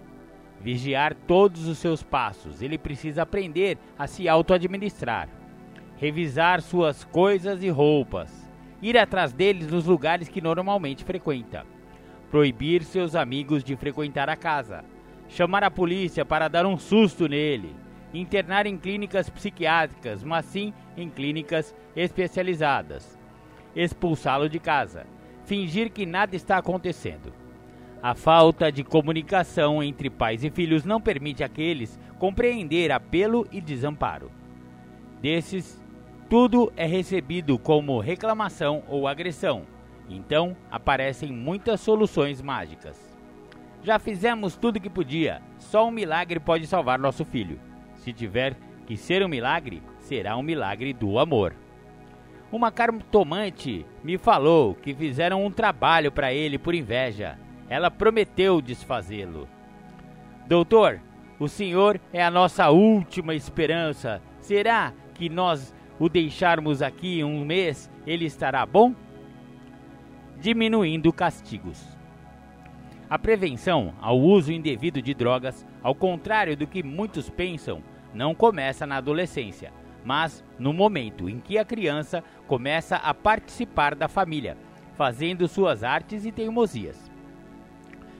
[0.61, 2.61] Vigiar todos os seus passos.
[2.61, 5.27] Ele precisa aprender a se auto-administrar.
[5.97, 8.49] Revisar suas coisas e roupas.
[8.81, 11.65] Ir atrás deles nos lugares que normalmente frequenta.
[12.29, 14.85] Proibir seus amigos de frequentar a casa.
[15.27, 17.75] Chamar a polícia para dar um susto nele.
[18.13, 23.19] Internar em clínicas psiquiátricas, mas sim em clínicas especializadas.
[23.75, 25.05] Expulsá-lo de casa
[25.45, 27.33] fingir que nada está acontecendo.
[28.01, 34.31] A falta de comunicação entre pais e filhos não permite àqueles compreender apelo e desamparo.
[35.21, 35.79] Desses,
[36.27, 39.63] tudo é recebido como reclamação ou agressão.
[40.09, 42.97] Então, aparecem muitas soluções mágicas.
[43.83, 47.59] Já fizemos tudo que podia, só um milagre pode salvar nosso filho.
[47.95, 51.55] Se tiver que ser um milagre será um milagre do amor.
[52.51, 57.39] Uma cartomante me falou que fizeram um trabalho para ele por inveja.
[57.69, 59.47] Ela prometeu desfazê-lo.
[60.47, 60.99] Doutor,
[61.39, 64.21] o Senhor é a nossa última esperança.
[64.41, 68.93] Será que nós o deixarmos aqui um mês, ele estará bom?
[70.41, 71.97] Diminuindo castigos.
[73.09, 77.81] A prevenção ao uso indevido de drogas, ao contrário do que muitos pensam,
[78.13, 79.71] não começa na adolescência,
[80.03, 84.57] mas no momento em que a criança começa a participar da família,
[84.95, 87.11] fazendo suas artes e teimosias.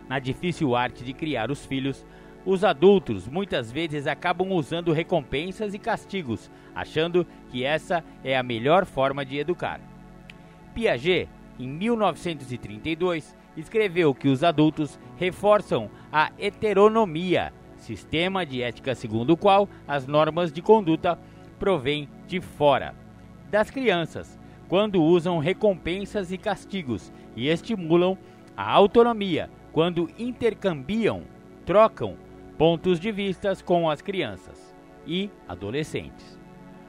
[0.08, 2.06] Na difícil arte de criar os filhos,
[2.46, 8.86] os adultos muitas vezes acabam usando recompensas e castigos, achando que essa é a melhor
[8.86, 9.80] forma de educar.
[10.74, 19.38] Piaget, em 1932, escreveu que os adultos reforçam a heteronomia, sistema de ética segundo o
[19.38, 21.20] qual as normas de conduta
[21.62, 22.96] provêm de fora
[23.52, 28.18] das crianças, quando usam recompensas e castigos e estimulam
[28.58, 31.22] a autonomia, quando intercambiam,
[31.64, 32.18] trocam
[32.58, 36.40] pontos de vistas com as crianças e adolescentes.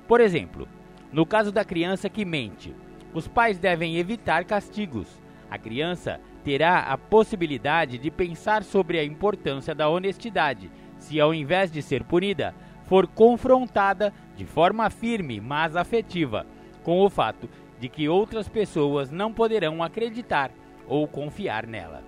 [0.09, 0.67] Por exemplo,
[1.13, 2.75] no caso da criança que mente,
[3.13, 5.21] os pais devem evitar castigos.
[5.51, 11.71] A criança terá a possibilidade de pensar sobre a importância da honestidade, se ao invés
[11.71, 12.55] de ser punida,
[12.93, 16.45] for confrontada de forma firme, mas afetiva,
[16.83, 20.51] com o fato de que outras pessoas não poderão acreditar
[20.85, 22.03] ou confiar nela.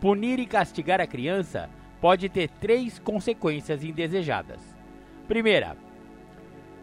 [0.00, 4.60] Punir e castigar a criança pode ter três consequências indesejadas.
[5.28, 5.76] Primeira,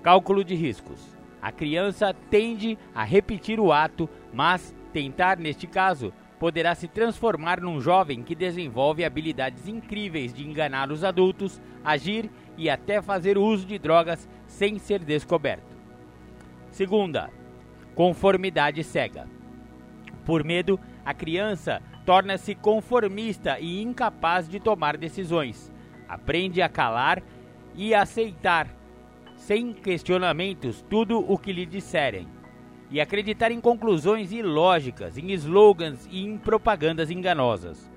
[0.02, 1.18] cálculo de riscos.
[1.42, 7.82] A criança tende a repetir o ato, mas tentar, neste caso, poderá se transformar num
[7.82, 13.78] jovem que desenvolve habilidades incríveis de enganar os adultos, agir e até fazer uso de
[13.78, 15.76] drogas sem ser descoberto.
[16.72, 17.30] Segunda,
[17.96, 19.28] conformidade cega.
[20.26, 25.72] Por medo, a criança torna-se conformista e incapaz de tomar decisões.
[26.08, 27.22] Aprende a calar
[27.76, 28.68] e aceitar,
[29.36, 32.28] sem questionamentos, tudo o que lhe disserem.
[32.90, 37.90] E acreditar em conclusões ilógicas, em slogans e em propagandas enganosas.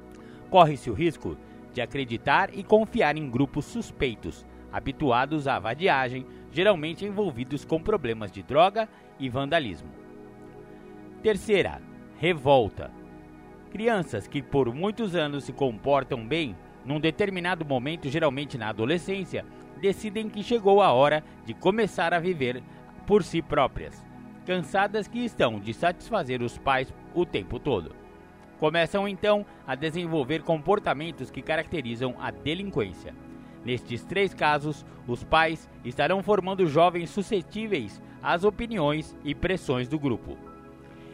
[0.49, 1.37] Corre-se o risco
[1.77, 8.43] de acreditar e confiar em grupos suspeitos, habituados à vadiagem, geralmente envolvidos com problemas de
[8.43, 8.89] droga
[9.21, 9.91] e vandalismo.
[11.23, 11.83] Terceira,
[12.19, 12.91] revolta.
[13.71, 19.45] Crianças que por muitos anos se comportam bem, num determinado momento, geralmente na adolescência,
[19.79, 22.63] decidem que chegou a hora de começar a viver
[23.07, 24.03] por si próprias,
[24.47, 28.06] cansadas que estão de satisfazer os pais o tempo todo.
[28.59, 33.15] Começam então a desenvolver comportamentos que caracterizam a delinquência.
[33.65, 40.39] Nestes três casos, os pais estarão formando jovens suscetíveis às opiniões e pressões do grupo.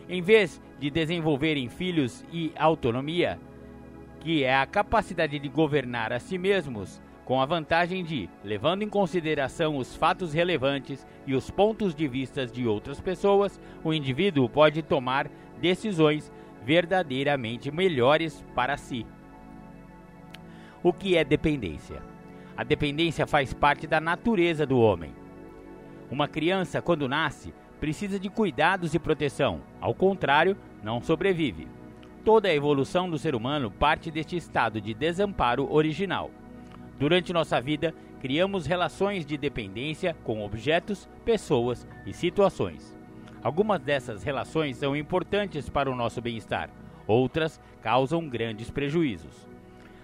[0.09, 3.40] Em vez de desenvolverem filhos e autonomia,
[4.20, 8.88] que é a capacidade de governar a si mesmos, com a vantagem de, levando em
[8.88, 14.83] consideração os fatos relevantes e os pontos de vista de outras pessoas, o indivíduo pode
[14.83, 16.31] tomar decisões
[16.64, 19.07] verdadeiramente melhores para si.
[20.83, 22.03] O que é dependência?
[22.57, 25.12] A dependência faz parte da natureza do homem.
[26.11, 31.66] Uma criança, quando nasce, precisa de cuidados e proteção, ao contrário, não sobrevive.
[32.25, 36.31] Toda a evolução do ser humano parte deste estado de desamparo original.
[36.98, 42.96] Durante nossa vida, criamos relações de dependência com objetos, pessoas e situações.
[43.42, 46.70] Algumas dessas relações são importantes para o nosso bem-estar,
[47.07, 49.48] outras causam grandes prejuízos.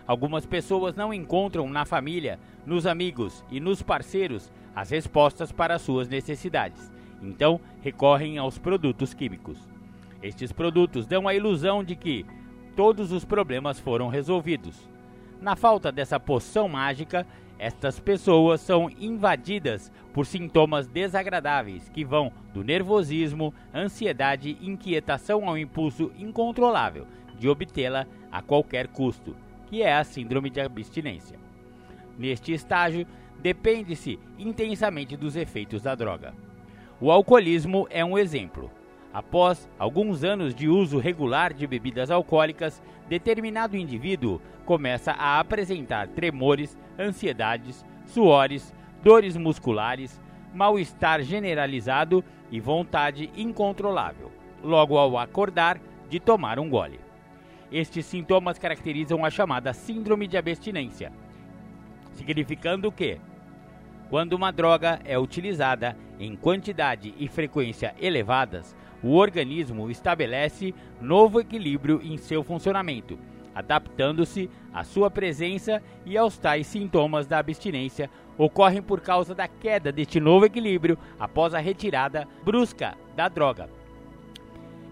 [0.07, 6.09] Algumas pessoas não encontram na família, nos amigos e nos parceiros as respostas para suas
[6.09, 6.90] necessidades
[7.22, 9.59] então recorrem aos produtos químicos.
[10.22, 12.27] Estes produtos dão a ilusão de que
[12.77, 14.88] todos os problemas foram resolvidos.
[15.40, 17.27] Na falta dessa poção mágica,
[17.59, 26.13] estas pessoas são invadidas por sintomas desagradáveis que vão do nervosismo, ansiedade inquietação ao impulso
[26.17, 27.06] incontrolável
[27.37, 29.35] de obtê-la a qualquer custo,
[29.67, 31.38] que é a síndrome de abstinência.
[32.17, 33.06] Neste estágio,
[33.40, 36.35] depende-se intensamente dos efeitos da droga.
[37.00, 38.71] O alcoolismo é um exemplo.
[39.13, 46.77] Após alguns anos de uso regular de bebidas alcoólicas, determinado indivíduo começa a apresentar tremores,
[46.98, 50.21] ansiedades, suores, dores musculares,
[50.52, 54.31] mal-estar generalizado e vontade incontrolável,
[54.62, 57.00] logo ao acordar de tomar um gole.
[57.73, 61.10] Estes sintomas caracterizam a chamada síndrome de abstinência,
[62.12, 63.19] significando que
[64.10, 72.02] Quando uma droga é utilizada em quantidade e frequência elevadas, o organismo estabelece novo equilíbrio
[72.02, 73.19] em seu funcionamento,
[73.59, 79.90] adaptando-se à sua presença e aos tais sintomas da abstinência ocorrem por causa da queda
[79.90, 83.69] deste novo equilíbrio após a retirada brusca da droga.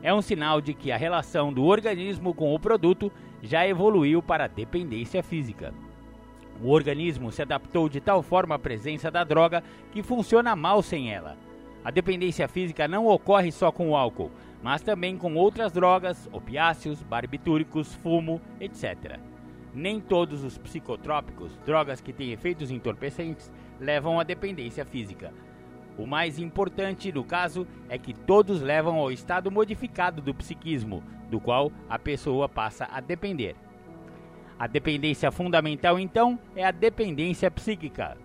[0.02, 4.48] É um sinal de que a relação do organismo com o produto já evoluiu para
[4.48, 5.72] dependência física.
[6.60, 9.62] O organismo se adaptou de tal forma à presença da droga
[9.92, 11.36] que funciona mal sem ela.
[11.84, 14.32] A dependência física não ocorre só com o álcool,
[14.66, 19.16] mas também com outras drogas, opiáceos, barbitúricos, fumo, etc.
[19.72, 25.32] Nem todos os psicotrópicos, drogas que têm efeitos entorpecentes, levam à dependência física.
[25.96, 31.00] O mais importante no caso é que todos levam ao estado modificado do psiquismo,
[31.30, 33.54] do qual a pessoa passa a depender.
[34.58, 38.16] A dependência fundamental, então, é a dependência psíquica,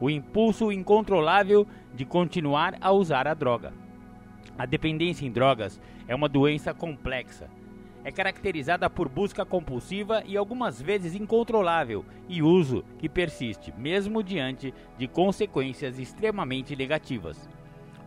[0.00, 1.64] o impulso incontrolável
[1.94, 3.83] de continuar a usar a droga.
[4.56, 7.48] A dependência em drogas é uma doença complexa.
[8.04, 14.72] É caracterizada por busca compulsiva e algumas vezes incontrolável e uso que persiste, mesmo diante
[14.96, 17.48] de consequências extremamente negativas.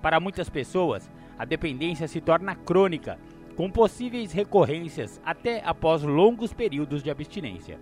[0.01, 3.19] Para muitas pessoas, a dependência se torna crônica
[3.57, 7.79] com possíveis recorrências até após longos períodos de abstinência.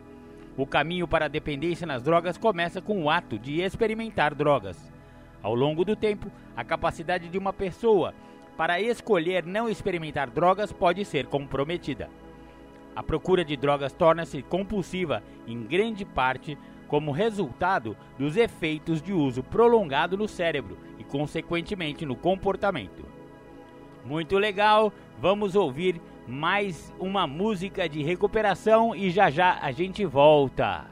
[0.57, 4.91] O caminho para a dependência nas drogas começa com o ato de experimentar drogas.
[5.43, 8.13] Ao longo do tempo, a capacidade de uma pessoa
[8.57, 12.09] para escolher não experimentar drogas pode ser comprometida.
[12.95, 19.43] A procura de drogas torna-se compulsiva em grande parte como resultado dos efeitos de uso
[19.43, 23.03] prolongado no cérebro e, consequentemente, no comportamento.
[24.05, 30.85] Muito legal, vamos ouvir mais uma música de recuperação e já já a gente volta.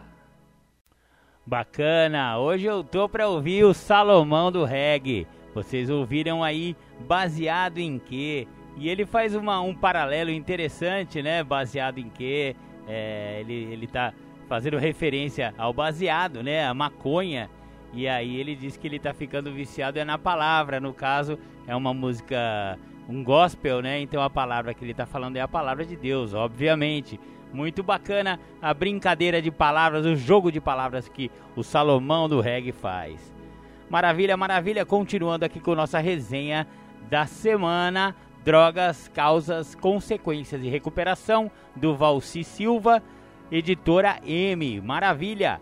[1.45, 5.27] Bacana, hoje eu tô para ouvir o Salomão do Reggae.
[5.53, 8.47] Vocês ouviram aí baseado em quê?
[8.77, 11.43] E ele faz uma, um paralelo interessante, né?
[11.43, 12.55] Baseado em quê?
[12.87, 14.13] É, ele, ele tá
[14.47, 16.65] fazendo referência ao baseado, né?
[16.65, 17.49] A maconha.
[17.93, 20.79] E aí ele diz que ele tá ficando viciado é na palavra.
[20.79, 21.37] No caso,
[21.67, 22.77] é uma música
[23.07, 23.99] um gospel, né?
[23.99, 27.19] Então a palavra que ele está falando é a palavra de Deus, obviamente.
[27.53, 32.71] Muito bacana a brincadeira de palavras, o jogo de palavras que o Salomão do reggae
[32.71, 33.31] faz.
[33.89, 34.85] Maravilha, maravilha.
[34.85, 36.65] Continuando aqui com nossa resenha
[37.09, 43.01] da semana: Drogas, Causas, Consequências e Recuperação, do Valci Silva,
[43.51, 44.81] editora M.
[44.81, 45.61] Maravilha.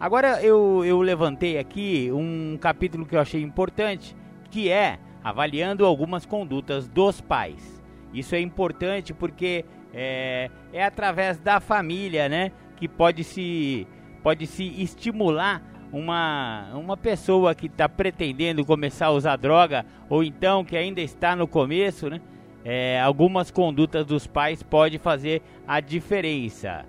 [0.00, 4.16] Agora eu, eu levantei aqui um capítulo que eu achei importante,
[4.50, 7.82] que é avaliando algumas condutas dos pais.
[8.12, 13.86] Isso é importante porque é, é através da família, né, que pode se
[14.22, 15.62] pode se estimular
[15.92, 21.34] uma, uma pessoa que está pretendendo começar a usar droga ou então que ainda está
[21.34, 22.20] no começo, né?
[22.64, 26.84] É, algumas condutas dos pais pode fazer a diferença.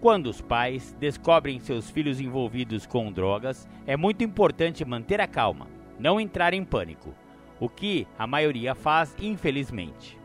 [0.00, 5.66] Quando os pais descobrem seus filhos envolvidos com drogas, é muito importante manter a calma
[6.02, 7.14] não entrar em pânico,
[7.60, 10.18] o que a maioria faz, infelizmente.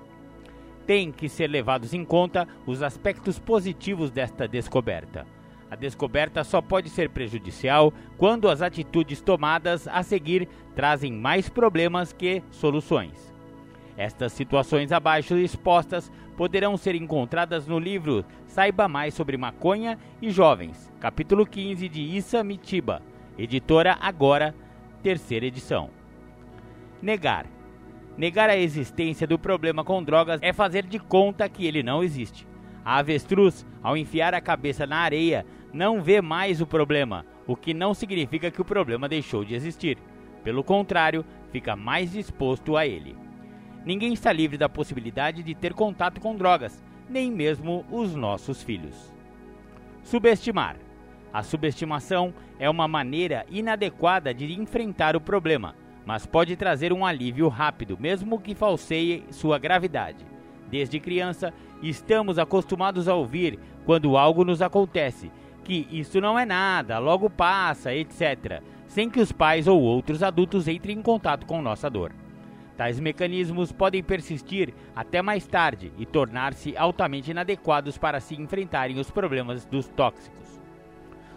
[0.87, 5.27] Tem que ser levados em conta os aspectos positivos desta descoberta.
[5.69, 12.13] A descoberta só pode ser prejudicial quando as atitudes tomadas a seguir trazem mais problemas
[12.13, 13.33] que soluções.
[13.97, 20.93] Estas situações abaixo expostas poderão ser encontradas no livro Saiba Mais sobre Maconha e Jovens,
[20.99, 23.01] capítulo 15 de Issa Mitiba,
[23.37, 24.53] editora Agora,
[25.01, 25.89] terceira edição.
[27.01, 27.47] Negar.
[28.15, 32.47] Negar a existência do problema com drogas é fazer de conta que ele não existe.
[32.85, 35.45] A avestruz, ao enfiar a cabeça na areia,
[35.77, 39.99] não vê mais o problema, o que não significa que o problema deixou de existir.
[40.43, 43.15] Pelo contrário, fica mais disposto a ele.
[43.85, 49.13] Ninguém está livre da possibilidade de ter contato com drogas, nem mesmo os nossos filhos.
[50.01, 50.77] Subestimar.
[51.31, 55.75] A subestimação é uma maneira inadequada de enfrentar o problema,
[56.07, 60.25] mas pode trazer um alívio rápido, mesmo que falseie sua gravidade.
[60.71, 61.53] Desde criança,
[61.83, 65.31] estamos acostumados a ouvir, quando algo nos acontece,
[65.67, 70.65] que isso não é nada, logo passa, etc., sem que os pais ou outros adultos
[70.65, 72.13] entrem em contato com nossa dor.
[72.77, 79.11] Tais mecanismos podem persistir até mais tarde e tornar-se altamente inadequados para se enfrentarem os
[79.11, 80.61] problemas dos tóxicos.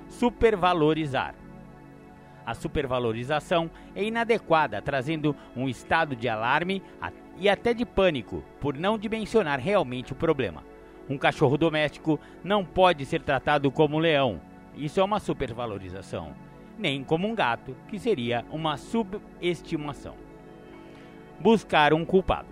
[0.08, 1.34] Supervalorizar.
[2.46, 6.80] A supervalorização é inadequada, trazendo um estado de alarme
[7.36, 10.69] e até de pânico por não dimensionar realmente o problema.
[11.10, 14.40] Um cachorro doméstico não pode ser tratado como um leão.
[14.76, 16.32] Isso é uma supervalorização.
[16.78, 20.14] nem como um gato, que seria uma subestimação.
[21.38, 22.48] Buscar um culpado.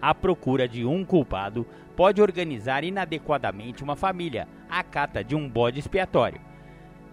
[0.00, 5.80] A procura de um culpado pode organizar inadequadamente uma família à cata de um bode
[5.80, 6.40] expiatório.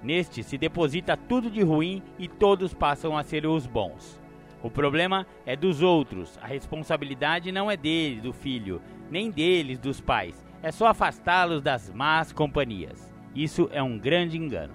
[0.03, 4.19] Neste se deposita tudo de ruim e todos passam a ser os bons.
[4.61, 8.79] O problema é dos outros, a responsabilidade não é dele, do filho,
[9.09, 13.14] nem deles, dos pais, é só afastá-los das más companhias.
[13.36, 14.74] Isso é um grande engano.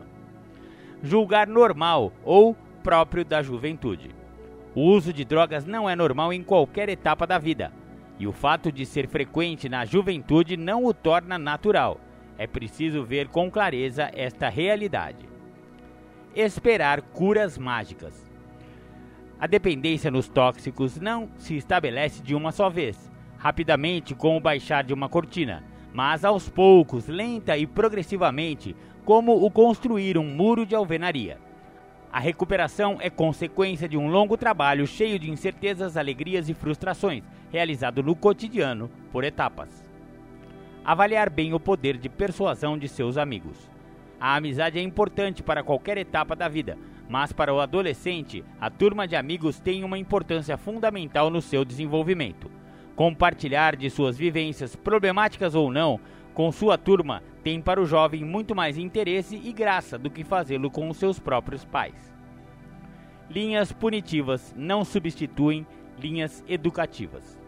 [1.03, 4.11] Julgar normal ou próprio da juventude.
[4.75, 7.73] O uso de drogas não é normal em qualquer etapa da vida,
[8.19, 12.01] e o fato de ser frequente na juventude não o torna natural.
[12.37, 15.29] É preciso ver com clareza esta realidade.
[16.35, 18.25] Esperar curas mágicas.
[19.39, 24.93] A dependência nos tóxicos não se estabelece de uma só vez, rapidamente como baixar de
[24.93, 25.63] uma cortina,
[25.95, 28.75] mas aos poucos, lenta e progressivamente,
[29.05, 31.39] como o construir um muro de alvenaria.
[32.13, 37.23] A recuperação é consequência de um longo trabalho cheio de incertezas, alegrias e frustrações,
[37.53, 39.85] realizado no cotidiano por etapas.
[40.85, 43.71] Avaliar bem o poder de persuasão de seus amigos.
[44.21, 46.77] A amizade é importante para qualquer etapa da vida,
[47.09, 52.51] mas para o adolescente, a turma de amigos tem uma importância fundamental no seu desenvolvimento.
[52.97, 55.99] Compartilhar de suas vivências, problemáticas ou não,
[56.33, 60.71] com sua turma tem para o jovem muito mais interesse e graça do que fazê-lo
[60.71, 62.15] com os seus próprios pais.
[63.29, 65.67] Linhas punitivas não substituem
[65.99, 67.39] linhas educativas.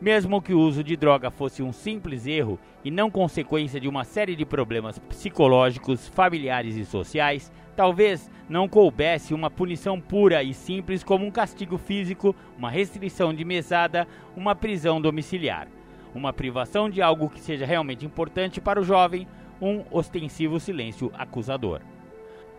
[0.00, 4.04] Mesmo que o uso de droga fosse um simples erro e não consequência de uma
[4.04, 11.04] série de problemas psicológicos, familiares e sociais, Talvez não coubesse uma punição pura e simples
[11.04, 14.04] como um castigo físico, uma restrição de mesada,
[14.36, 15.68] uma prisão domiciliar,
[16.12, 19.28] uma privação de algo que seja realmente importante para o jovem,
[19.62, 21.80] um ostensivo silêncio acusador.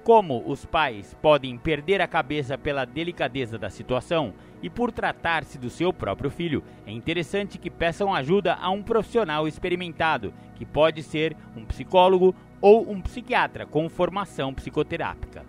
[0.06, 5.70] Como os pais podem perder a cabeça pela delicadeza da situação e por tratar-se do
[5.70, 11.36] seu próprio filho, é interessante que peçam ajuda a um profissional experimentado, que pode ser
[11.58, 15.46] um psicólogo ou um psiquiatra com formação psicoterápica.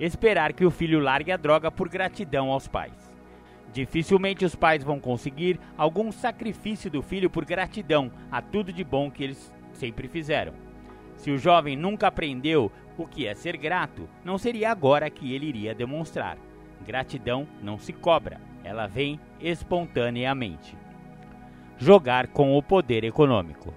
[0.00, 3.08] Esperar que o filho largue a droga por gratidão aos pais.
[3.72, 9.10] Dificilmente os pais vão conseguir algum sacrifício do filho por gratidão a tudo de bom
[9.10, 10.54] que eles sempre fizeram.
[11.16, 15.46] Se o jovem nunca aprendeu o que é ser grato, não seria agora que ele
[15.46, 16.38] iria demonstrar.
[16.86, 20.76] Gratidão não se cobra, ela vem espontaneamente.
[21.76, 23.74] Jogar com o poder econômico.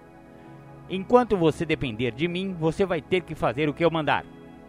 [0.94, 4.26] Enquanto você depender de mim, você vai ter que fazer o que eu mandar.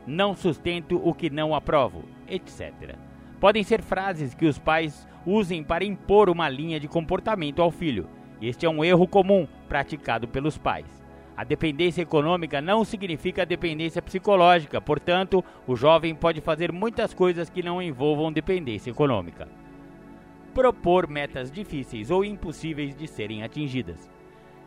[0.07, 2.95] Não sustento o que não aprovo, etc.
[3.41, 8.07] Podem ser frases que os pais usem para impor uma linha de comportamento ao filho.
[8.41, 10.87] Este é um erro comum praticado pelos pais.
[11.37, 17.65] A dependência econômica não significa dependência psicológica, portanto, o jovem pode fazer muitas coisas que
[17.65, 19.49] não envolvam dependência econômica.
[20.55, 24.09] Propor metas difíceis ou impossíveis de serem atingidas.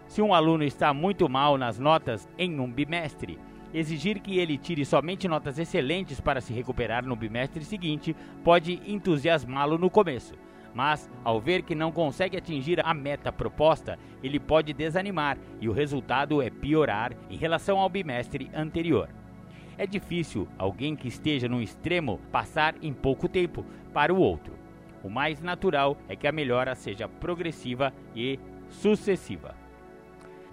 [0.07, 3.39] Se um aluno está muito mal nas notas em um bimestre,
[3.73, 9.77] exigir que ele tire somente notas excelentes para se recuperar no bimestre seguinte pode entusiasmá-lo
[9.77, 10.33] no começo.
[10.73, 15.73] Mas, ao ver que não consegue atingir a meta proposta, ele pode desanimar e o
[15.73, 19.09] resultado é piorar em relação ao bimestre anterior.
[19.77, 24.53] É difícil alguém que esteja no extremo passar em pouco tempo para o outro.
[25.03, 28.39] O mais natural é que a melhora seja progressiva e
[28.69, 29.64] sucessiva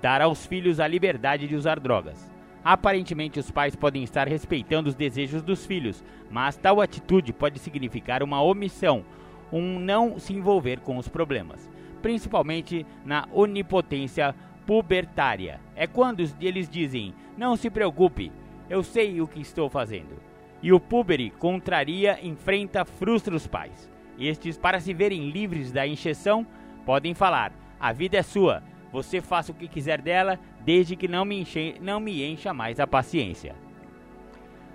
[0.03, 2.28] dar aos filhos a liberdade de usar drogas.
[2.64, 8.22] Aparentemente, os pais podem estar respeitando os desejos dos filhos, mas tal atitude pode significar
[8.22, 9.05] uma omissão,
[9.53, 11.70] um não se envolver com os problemas,
[12.03, 14.34] principalmente na onipotência
[14.66, 15.61] pubertária.
[15.74, 18.32] É quando eles dizem: Não se preocupe,
[18.68, 20.20] eu sei o que estou fazendo.
[20.62, 23.90] E o púbere contraria, enfrenta, frustra os pais.
[24.18, 26.46] Estes, para se verem livres da injeção,
[26.86, 28.62] podem falar: A vida é sua,
[28.93, 32.78] você faça o que quiser dela, desde que não me, enche, não me encha mais
[32.78, 33.57] a paciência.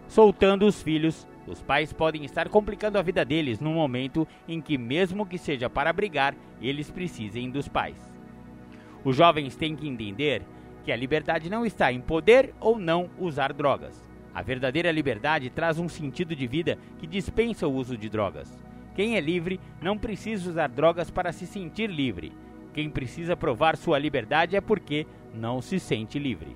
[0.07, 4.78] Soltando os filhos, os pais podem estar complicando a vida deles no momento em que,
[4.78, 8.11] mesmo que seja para brigar, eles precisem dos pais.
[9.05, 10.41] Os jovens têm que entender
[10.84, 14.03] que a liberdade não está em poder ou não usar drogas.
[14.34, 18.51] A verdadeira liberdade traz um sentido de vida que dispensa o uso de drogas.
[18.95, 22.32] Quem é livre não precisa usar drogas para se sentir livre.
[22.78, 26.55] Quem precisa provar sua liberdade é porque não se sente livre.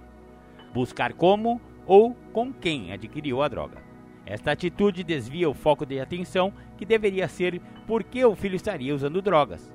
[0.71, 3.81] Buscar como ou com quem adquiriu a droga.
[4.23, 8.93] Esta atitude desvia o foco de atenção que deveria ser por que o filho estaria
[8.93, 9.73] usando drogas.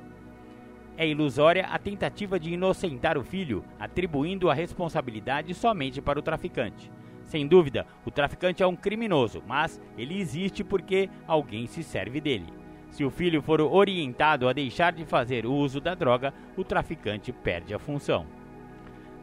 [0.96, 6.92] É ilusória a tentativa de inocentar o filho, atribuindo a responsabilidade somente para o traficante.
[7.24, 12.65] Sem dúvida, o traficante é um criminoso, mas ele existe porque alguém se serve dele.
[12.96, 17.74] Se o filho for orientado a deixar de fazer uso da droga, o traficante perde
[17.74, 18.24] a função.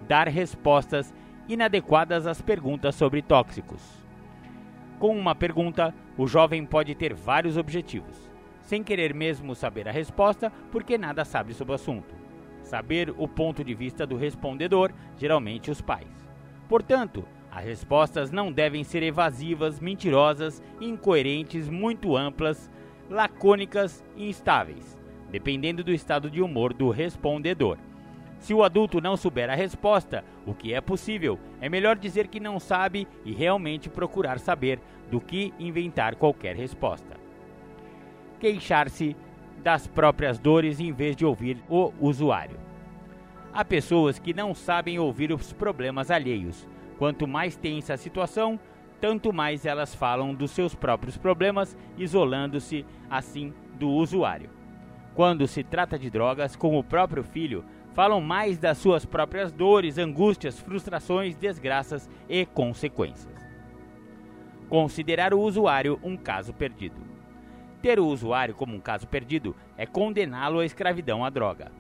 [0.08, 1.12] Dar respostas
[1.50, 3.82] inadequadas às perguntas sobre tóxicos.
[5.00, 8.30] Com uma pergunta, o jovem pode ter vários objetivos,
[8.62, 12.14] sem querer mesmo saber a resposta, porque nada sabe sobre o assunto.
[12.62, 16.30] Saber o ponto de vista do respondedor, geralmente os pais.
[16.70, 22.70] Portanto, as respostas não devem ser evasivas, mentirosas, incoerentes, muito amplas,
[23.10, 24.98] lacônicas e instáveis,
[25.32, 27.78] dependendo do estado de humor do respondedor.
[28.40, 32.40] Se o adulto não souber a resposta, o que é possível, é melhor dizer que
[32.40, 34.80] não sabe e realmente procurar saber
[35.10, 37.16] do que inventar qualquer resposta.
[38.40, 39.16] Queixar-se
[39.64, 42.58] das próprias dores em vez de ouvir o usuário.
[43.54, 46.68] Há pessoas que não sabem ouvir os problemas alheios.
[46.98, 48.60] Quanto mais tensa a situação,
[49.04, 54.50] tanto mais elas falam dos seus próprios problemas, isolando-se assim do usuário.
[55.14, 59.98] Quando se trata de drogas, com o próprio filho, falam mais das suas próprias dores,
[59.98, 63.46] angústias, frustrações, desgraças e consequências.
[64.70, 67.02] Considerar o usuário um caso perdido.
[67.82, 71.74] Ter o usuário como um caso perdido é condená-lo à escravidão à droga.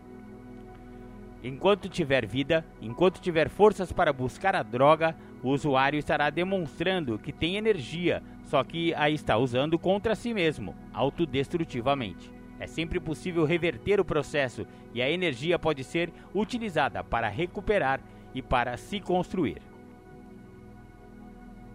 [1.41, 7.33] Enquanto tiver vida, enquanto tiver forças para buscar a droga, o usuário estará demonstrando que
[7.33, 12.31] tem energia, só que a está usando contra si mesmo, autodestrutivamente.
[12.59, 17.99] É sempre possível reverter o processo e a energia pode ser utilizada para recuperar
[18.33, 19.61] e para se construir.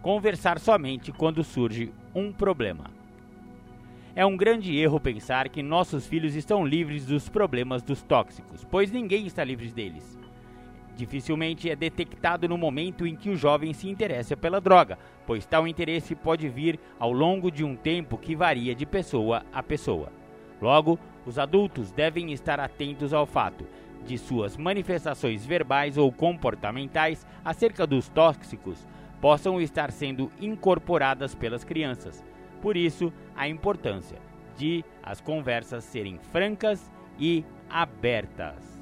[0.01, 2.85] Conversar somente quando surge um problema.
[4.15, 8.91] É um grande erro pensar que nossos filhos estão livres dos problemas dos tóxicos, pois
[8.91, 10.18] ninguém está livre deles.
[10.99, 15.69] Dificilmente é detectado no momento em que o jovem se interessa pela droga, pois tal
[15.69, 20.13] interesse pode vir ao longo de um tempo que varia de pessoa a pessoa.
[20.61, 23.65] Logo, os adultos devem estar atentos ao fato
[24.05, 28.85] de suas manifestações verbais ou comportamentais acerca dos tóxicos
[29.21, 32.25] possam estar sendo incorporadas pelas crianças.
[32.61, 34.19] Por isso, a importância
[34.57, 36.91] de as conversas serem francas
[37.21, 38.78] e abertas.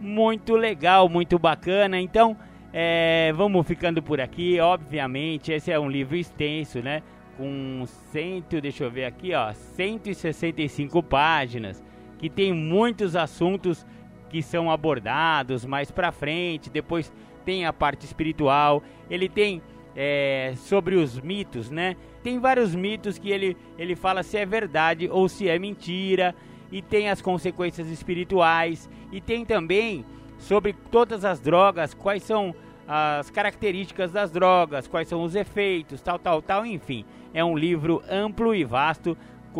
[0.00, 2.00] Muito legal, muito bacana.
[2.00, 2.36] Então,
[2.72, 4.60] é, vamos ficando por aqui.
[4.60, 7.02] Obviamente, esse é um livro extenso, né?
[7.38, 11.82] com cento, deixa eu ver aqui, ó, 165 páginas,
[12.18, 13.86] que tem muitos assuntos
[14.28, 16.68] que são abordados mais para frente.
[16.68, 17.12] Depois
[17.44, 18.82] tem a parte espiritual.
[19.08, 19.62] Ele tem
[19.94, 21.96] é, sobre os mitos, né?
[22.24, 26.34] Tem vários mitos que ele ele fala se é verdade ou se é mentira.
[26.70, 28.88] E tem as consequências espirituais.
[29.10, 30.04] E tem também
[30.38, 32.54] sobre todas as drogas, quais são
[32.86, 37.04] as características das drogas, quais são os efeitos, tal, tal, tal, enfim.
[37.34, 39.16] É um livro amplo e vasto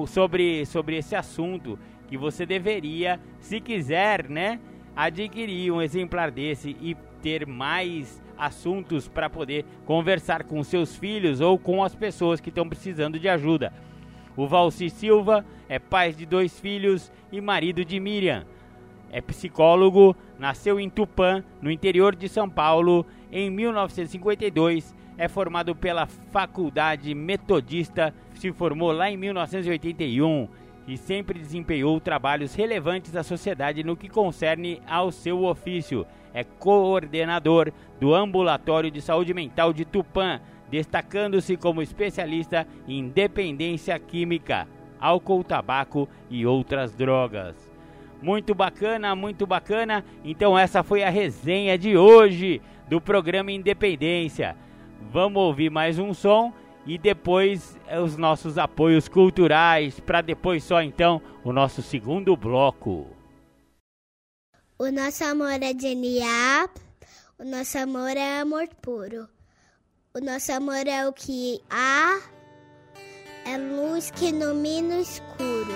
[0.06, 4.58] sobre, sobre esse assunto que você deveria, se quiser, né,
[4.96, 11.58] adquirir um exemplar desse e ter mais assuntos para poder conversar com seus filhos ou
[11.58, 13.72] com as pessoas que estão precisando de ajuda.
[14.38, 18.46] O Valci Silva é pai de dois filhos e marido de Miriam.
[19.10, 24.94] É psicólogo, nasceu em Tupã, no interior de São Paulo, em 1952.
[25.16, 30.46] É formado pela Faculdade Metodista, se formou lá em 1981
[30.86, 36.06] e sempre desempenhou trabalhos relevantes à sociedade no que concerne ao seu ofício.
[36.32, 40.40] É coordenador do Ambulatório de Saúde Mental de Tupã,
[40.70, 44.68] destacando-se como especialista em dependência química,
[45.00, 47.56] álcool, tabaco e outras drogas.
[48.20, 50.04] Muito bacana, muito bacana.
[50.24, 54.56] Então essa foi a resenha de hoje do programa Independência.
[55.12, 56.52] Vamos ouvir mais um som
[56.84, 63.06] e depois eh, os nossos apoios culturais para depois só então o nosso segundo bloco.
[64.78, 66.68] O nosso amor é genial.
[67.38, 69.28] O nosso amor é amor puro.
[70.14, 72.18] O nosso amor é o que há,
[73.44, 75.74] é luz que ilumina o escuro.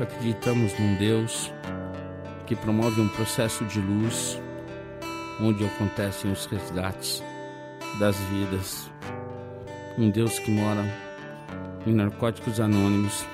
[0.00, 1.52] Acreditamos num Deus
[2.44, 4.36] que promove um processo de luz
[5.40, 7.22] onde acontecem os resgates
[7.98, 8.90] das vidas.
[9.98, 10.84] Um Deus que mora
[11.86, 13.24] em narcóticos anônimos,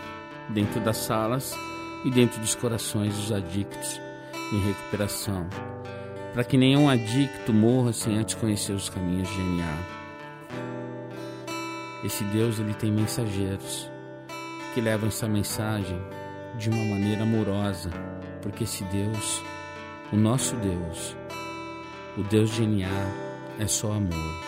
[0.48, 1.54] dentro das salas
[2.04, 4.00] e dentro dos corações dos adictos
[4.52, 5.46] em recuperação,
[6.32, 9.78] para que nenhum adicto morra sem antes conhecer os caminhos de NA.
[12.04, 13.90] Esse Deus ele tem mensageiros
[14.72, 16.00] que levam essa mensagem
[16.56, 17.90] de uma maneira amorosa,
[18.40, 19.42] porque esse Deus,
[20.12, 21.16] o nosso Deus,
[22.16, 23.28] o Deus de NA
[23.58, 24.47] é só amor.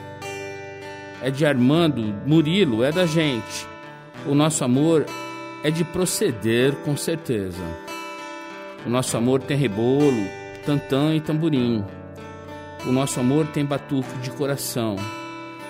[1.21, 3.67] É de Armando, Murilo, é da gente.
[4.25, 5.05] O nosso amor
[5.63, 7.61] é de proceder com certeza.
[8.85, 10.27] O nosso amor tem rebolo,
[10.65, 11.83] tantã e tamborim.
[12.85, 14.95] O nosso amor tem batuque de coração.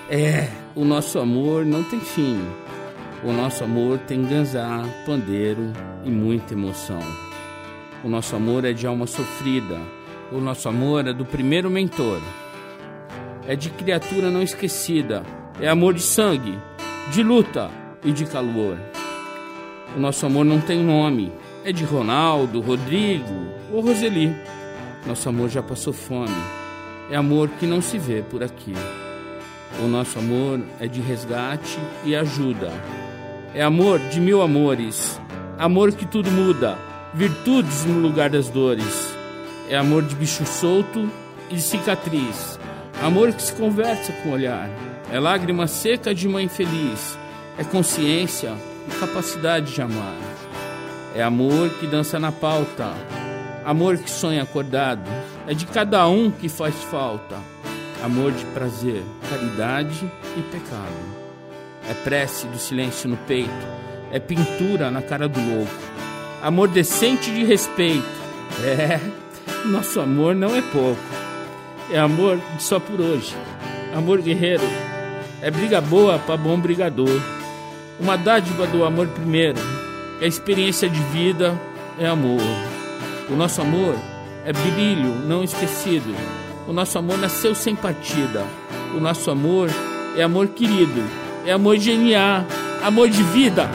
[0.09, 2.41] É, o nosso amor não tem fim.
[3.23, 5.73] O nosso amor tem ganzá, pandeiro
[6.05, 6.99] e muita emoção.
[8.03, 9.77] O nosso amor é de alma sofrida.
[10.31, 12.21] O nosso amor é do primeiro mentor.
[13.45, 15.23] É de criatura não esquecida.
[15.59, 16.57] É amor de sangue,
[17.11, 17.69] de luta
[18.03, 18.77] e de calor.
[19.95, 21.31] O nosso amor não tem nome.
[21.63, 24.35] É de Ronaldo, Rodrigo ou Roseli.
[25.05, 26.35] Nosso amor já passou fome.
[27.09, 28.73] É amor que não se vê por aqui.
[29.83, 32.71] O nosso amor é de resgate e ajuda.
[33.53, 35.19] É amor de mil amores.
[35.57, 36.77] Amor que tudo muda.
[37.13, 39.13] Virtudes no lugar das dores.
[39.69, 41.09] É amor de bicho solto
[41.49, 42.59] e cicatriz.
[43.03, 44.69] Amor que se conversa com o olhar.
[45.11, 47.19] É lágrima seca de mãe feliz.
[47.57, 48.53] É consciência
[48.87, 50.15] e capacidade de amar.
[51.13, 52.93] É amor que dança na pauta.
[53.65, 55.03] Amor que sonha acordado.
[55.45, 57.35] É de cada um que faz falta.
[58.01, 61.21] Amor de prazer, caridade e pecado.
[61.89, 63.51] É prece do silêncio no peito.
[64.13, 65.73] É pintura na cara do louco.
[66.41, 68.21] Amor decente de respeito.
[68.63, 68.99] É,
[69.65, 71.01] nosso amor não é pouco.
[71.89, 73.33] É amor só por hoje.
[73.95, 74.63] Amor guerreiro.
[75.41, 77.19] É briga boa para bom brigador.
[77.99, 79.59] Uma dádiva do amor primeiro.
[80.21, 81.59] É experiência de vida,
[81.97, 82.41] é amor.
[83.27, 83.95] O nosso amor
[84.45, 86.15] é brilho não esquecido.
[86.67, 88.45] O nosso amor nasceu sem partida.
[88.95, 89.67] O nosso amor
[90.15, 91.01] é amor querido,
[91.45, 92.45] é amor genial,
[92.83, 93.69] amor de vida.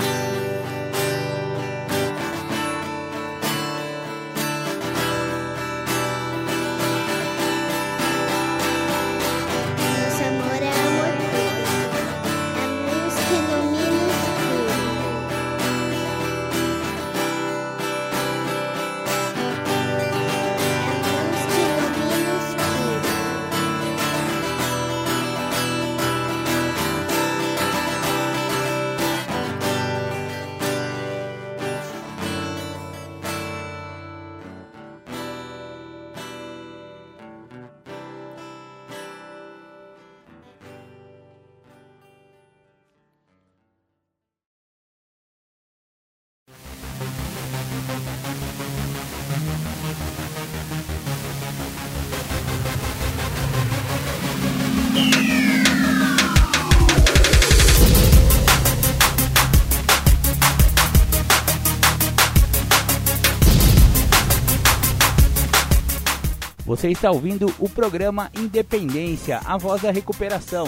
[66.77, 70.67] Você está ouvindo o programa Independência, a voz da recuperação.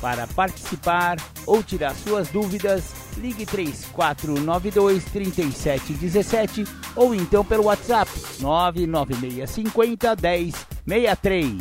[0.00, 6.64] Para participar ou tirar suas dúvidas, ligue 3492 3717
[6.96, 8.10] ou então pelo WhatsApp
[8.40, 10.16] 99650
[10.84, 11.52] 1063.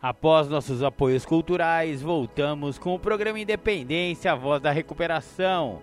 [0.00, 5.82] Após nossos apoios culturais, voltamos com o programa Independência, a voz da recuperação.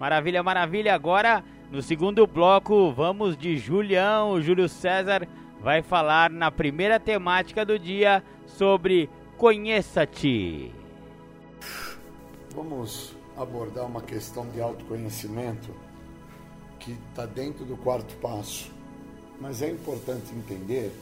[0.00, 0.92] Maravilha, maravilha.
[0.92, 4.32] Agora, no segundo bloco, vamos de Julião.
[4.32, 5.26] O Júlio César
[5.60, 10.72] vai falar na primeira temática do dia sobre Conheça-te.
[12.54, 15.74] Vamos abordar uma questão de autoconhecimento
[16.78, 18.70] que está dentro do quarto passo.
[19.40, 20.92] Mas é importante entender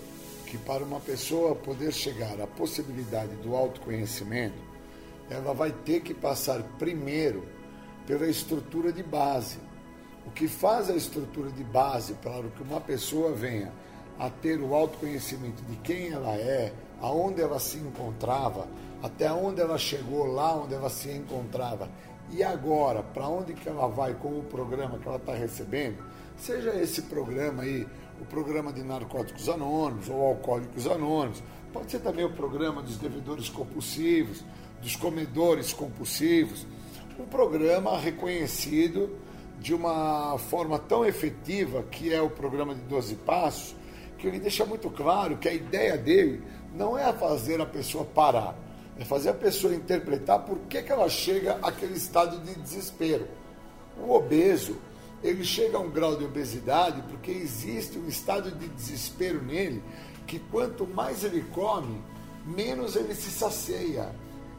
[0.47, 4.57] que para uma pessoa poder chegar à possibilidade do autoconhecimento,
[5.29, 7.47] ela vai ter que passar primeiro
[8.07, 9.59] pela estrutura de base.
[10.27, 13.73] O que faz a estrutura de base para que uma pessoa venha
[14.18, 18.68] a ter o autoconhecimento de quem ela é, aonde ela se encontrava,
[19.03, 21.89] até onde ela chegou, lá onde ela se encontrava,
[22.31, 25.99] e agora, para onde que ela vai com o programa que ela está recebendo,
[26.43, 27.87] Seja esse programa aí,
[28.20, 31.43] o programa de Narcóticos Anônimos ou Alcoólicos Anônimos,
[31.73, 34.45] pode ser também o programa dos devedores compulsivos,
[34.83, 36.66] dos comedores compulsivos,
[37.18, 39.16] um programa reconhecido
[39.63, 43.77] de uma forma tão efetiva que é o programa de 12 Passos,
[44.19, 46.43] que ele deixa muito claro que a ideia dele
[46.75, 48.57] não é fazer a pessoa parar,
[48.99, 53.29] é fazer a pessoa interpretar por que, que ela chega àquele estado de desespero.
[54.05, 54.77] O obeso,
[55.23, 59.81] ele chega a um grau de obesidade porque existe um estado de desespero nele
[60.27, 62.03] que quanto mais ele come,
[62.45, 64.11] menos ele se sacia.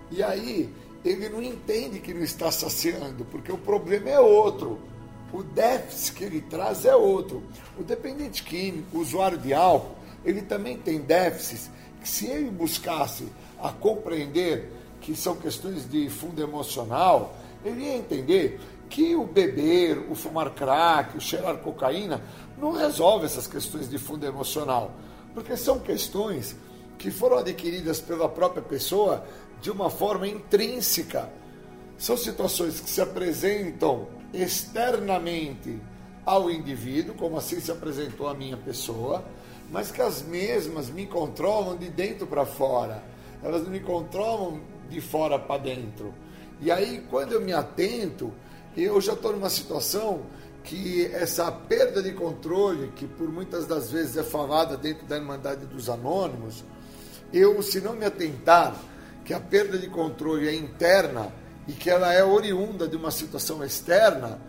[0.10, 0.74] E aí
[1.04, 4.92] ele não entende que não está saciando, porque o problema é outro.
[5.34, 7.41] O déficit que ele traz é outro.
[7.77, 13.27] O dependente químico, o usuário de álcool, ele também tem déficits que se ele buscasse
[13.59, 14.71] a compreender
[15.01, 18.59] que são questões de fundo emocional, ele ia entender
[18.89, 22.21] que o beber, o fumar crack, o cheirar cocaína
[22.57, 24.91] não resolve essas questões de fundo emocional,
[25.34, 26.55] porque são questões
[26.97, 29.25] que foram adquiridas pela própria pessoa
[29.61, 31.29] de uma forma intrínseca.
[31.97, 35.79] São situações que se apresentam externamente
[36.25, 39.23] ao indivíduo, como assim se apresentou a minha pessoa,
[39.69, 43.03] mas que as mesmas me controlam de dentro para fora.
[43.43, 44.59] Elas me controlam
[44.89, 46.13] de fora para dentro.
[46.61, 48.31] E aí, quando eu me atento,
[48.75, 50.21] eu já estou numa situação
[50.63, 55.65] que essa perda de controle, que por muitas das vezes é falada dentro da Irmandade
[55.65, 56.63] dos Anônimos,
[57.34, 58.75] eu, se não me atentar
[59.25, 61.34] que a perda de controle é interna,
[61.68, 64.39] e que ela é oriunda de uma situação externa,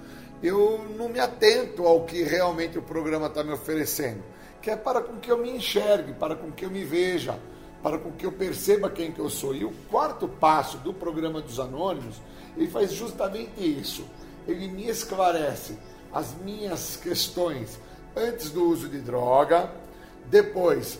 [0.43, 4.23] eu não me atento ao que realmente o programa está me oferecendo,
[4.61, 7.39] que é para com que eu me enxergue, para com que eu me veja,
[7.83, 9.55] para com que eu perceba quem que eu sou.
[9.55, 12.21] E o quarto passo do programa dos anônimos,
[12.57, 14.05] ele faz justamente isso.
[14.47, 15.79] Ele me esclarece
[16.12, 17.79] as minhas questões
[18.17, 19.71] antes do uso de droga,
[20.27, 20.99] depois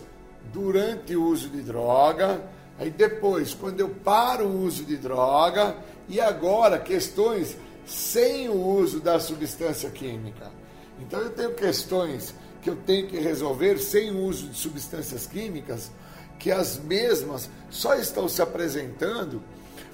[0.53, 2.41] durante o uso de droga,
[2.77, 5.75] aí depois quando eu paro o uso de droga
[6.07, 10.51] e agora questões sem o uso da substância química.
[10.99, 15.91] Então eu tenho questões que eu tenho que resolver sem o uso de substâncias químicas,
[16.39, 19.41] que as mesmas só estão se apresentando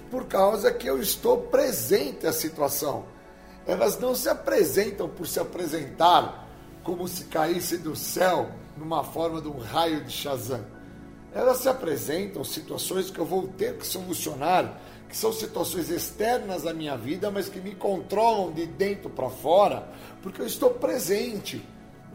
[0.10, 3.06] por causa que eu estou presente à situação.
[3.66, 6.50] Elas não se apresentam por se apresentar
[6.84, 10.66] como se caísse do céu numa forma de um raio de Shazam.
[11.34, 14.82] Elas se apresentam situações que eu vou ter que solucionar
[15.12, 19.86] que são situações externas à minha vida, mas que me controlam de dentro para fora,
[20.24, 21.62] porque eu estou presente.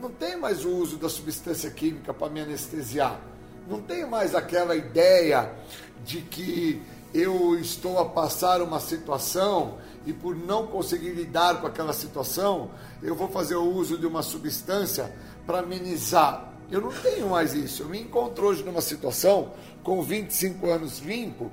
[0.01, 3.21] Não tem mais o uso da substância química para me anestesiar.
[3.69, 5.53] Não tem mais aquela ideia
[6.07, 6.83] de que
[7.13, 9.77] eu estou a passar uma situação
[10.07, 12.71] e por não conseguir lidar com aquela situação,
[13.03, 15.15] eu vou fazer o uso de uma substância
[15.47, 16.51] para amenizar.
[16.71, 17.83] Eu não tenho mais isso.
[17.83, 21.53] Eu me encontro hoje numa situação com 25 anos limpo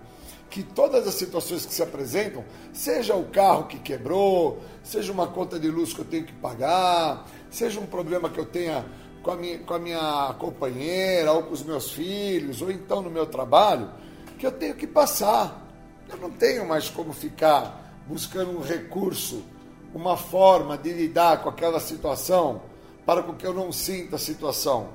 [0.54, 5.60] que todas as situações que se apresentam, seja o carro que quebrou, seja uma conta
[5.60, 8.86] de luz que eu tenho que pagar, seja um problema que eu tenha
[9.24, 13.10] com a minha, com a minha companheira, ou com os meus filhos, ou então no
[13.10, 13.90] meu trabalho,
[14.38, 15.68] que eu tenho que passar.
[16.08, 19.44] Eu não tenho mais como ficar buscando um recurso,
[19.92, 22.62] uma forma de lidar com aquela situação
[23.08, 24.90] para que eu não sinta a situação.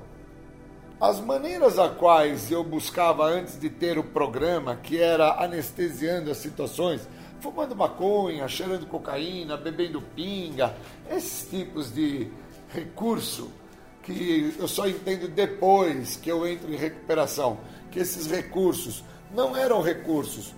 [1.01, 6.35] As maneiras a quais eu buscava antes de ter o programa, que era anestesiando as
[6.39, 7.07] situações,
[7.39, 10.75] fumando maconha, cheirando cocaína, bebendo pinga,
[11.09, 12.27] esses tipos de
[12.67, 13.49] recurso
[14.03, 19.01] que eu só entendo depois que eu entro em recuperação, que esses recursos
[19.33, 20.53] não eram recursos,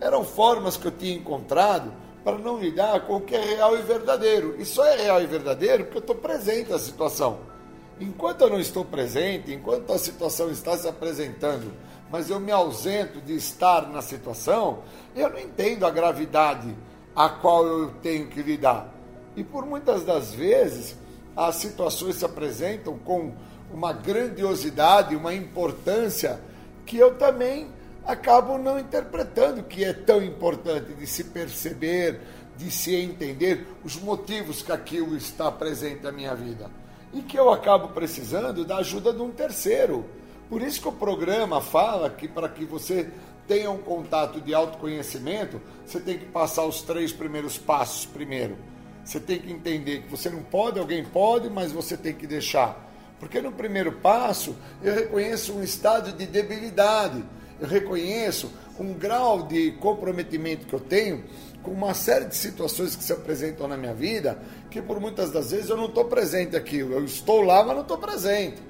[0.00, 1.92] eram formas que eu tinha encontrado
[2.24, 4.56] para não lidar com o que é real e verdadeiro.
[4.58, 7.53] E só é real e verdadeiro porque eu estou presente na situação.
[8.00, 11.72] Enquanto eu não estou presente, enquanto a situação está se apresentando,
[12.10, 14.82] mas eu me ausento de estar na situação,
[15.14, 16.74] eu não entendo a gravidade
[17.14, 18.92] a qual eu tenho que lidar.
[19.36, 20.96] E por muitas das vezes,
[21.36, 23.32] as situações se apresentam com
[23.72, 26.40] uma grandiosidade, uma importância
[26.84, 27.68] que eu também
[28.04, 32.20] acabo não interpretando que é tão importante de se perceber,
[32.56, 36.83] de se entender os motivos que aquilo está presente na minha vida
[37.14, 40.04] e que eu acabo precisando da ajuda de um terceiro.
[40.48, 43.08] Por isso que o programa fala que para que você
[43.46, 48.56] tenha um contato de autoconhecimento, você tem que passar os três primeiros passos primeiro.
[49.04, 52.90] Você tem que entender que você não pode, alguém pode, mas você tem que deixar.
[53.20, 57.24] Porque no primeiro passo eu reconheço um estado de debilidade.
[57.60, 61.24] eu reconheço um grau de comprometimento que eu tenho
[61.64, 64.38] com uma série de situações que se apresentam na minha vida,
[64.70, 66.78] que por muitas das vezes eu não estou presente aqui.
[66.78, 68.62] Eu estou lá, mas não estou presente.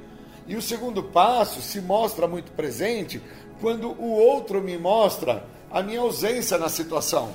[0.46, 3.20] E o segundo passo se mostra muito presente
[3.60, 7.32] quando o outro me mostra a minha ausência na situação.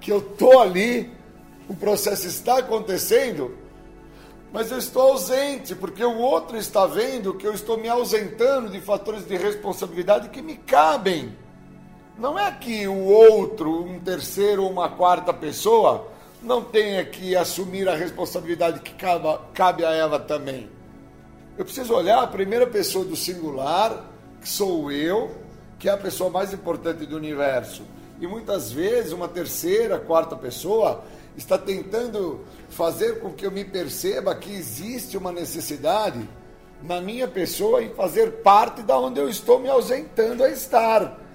[0.00, 1.12] Que eu estou ali,
[1.68, 3.58] o processo está acontecendo,
[4.50, 8.80] mas eu estou ausente, porque o outro está vendo que eu estou me ausentando de
[8.80, 11.36] fatores de responsabilidade que me cabem.
[12.18, 16.08] Não é que o outro, um terceiro ou uma quarta pessoa,
[16.42, 18.92] não tenha que assumir a responsabilidade que
[19.54, 20.68] cabe a ela também.
[21.56, 24.04] Eu preciso olhar a primeira pessoa do singular,
[24.40, 25.30] que sou eu,
[25.78, 27.82] que é a pessoa mais importante do universo.
[28.20, 31.04] E muitas vezes uma terceira, quarta pessoa
[31.36, 36.28] está tentando fazer com que eu me perceba que existe uma necessidade
[36.82, 41.27] na minha pessoa em fazer parte da onde eu estou me ausentando a estar.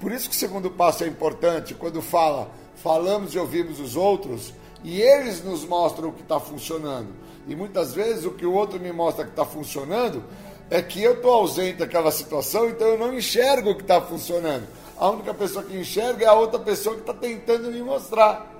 [0.00, 4.52] Por isso que o segundo passo é importante, quando fala, falamos e ouvimos os outros,
[4.84, 7.08] e eles nos mostram o que está funcionando.
[7.48, 10.22] E muitas vezes o que o outro me mostra que está funcionando
[10.68, 14.66] é que eu estou ausente daquela situação, então eu não enxergo o que está funcionando.
[14.98, 18.52] A única pessoa que enxerga é a outra pessoa que está tentando me mostrar.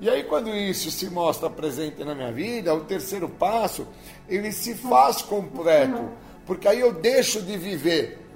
[0.00, 3.86] E aí, quando isso se mostra presente na minha vida, o terceiro passo,
[4.28, 6.08] ele se faz completo.
[6.46, 8.27] Porque aí eu deixo de viver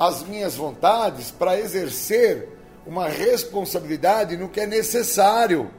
[0.00, 2.48] as minhas vontades para exercer
[2.86, 5.70] uma responsabilidade no que é necessário.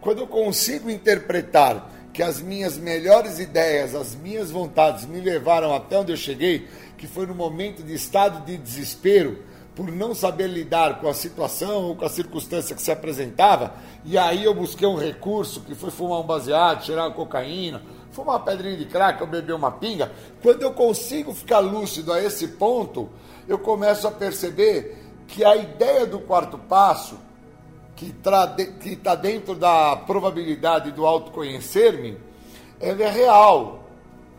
[0.00, 5.96] Quando eu consigo interpretar que as minhas melhores ideias, as minhas vontades me levaram até
[5.96, 6.66] onde eu cheguei,
[6.98, 9.44] que foi no momento de estado de desespero,
[9.76, 13.74] por não saber lidar com a situação ou com a circunstância que se apresentava,
[14.04, 17.80] e aí eu busquei um recurso que foi fumar um baseado, cheirar uma cocaína,
[18.10, 20.12] fumar uma pedrinha de crack ou beber uma pinga.
[20.42, 23.08] Quando eu consigo ficar lúcido a esse ponto,
[23.48, 27.18] eu começo a perceber que a ideia do quarto passo
[27.96, 28.14] que
[28.86, 32.16] está dentro da probabilidade do autoconhecer-me,
[32.80, 33.84] ela é real.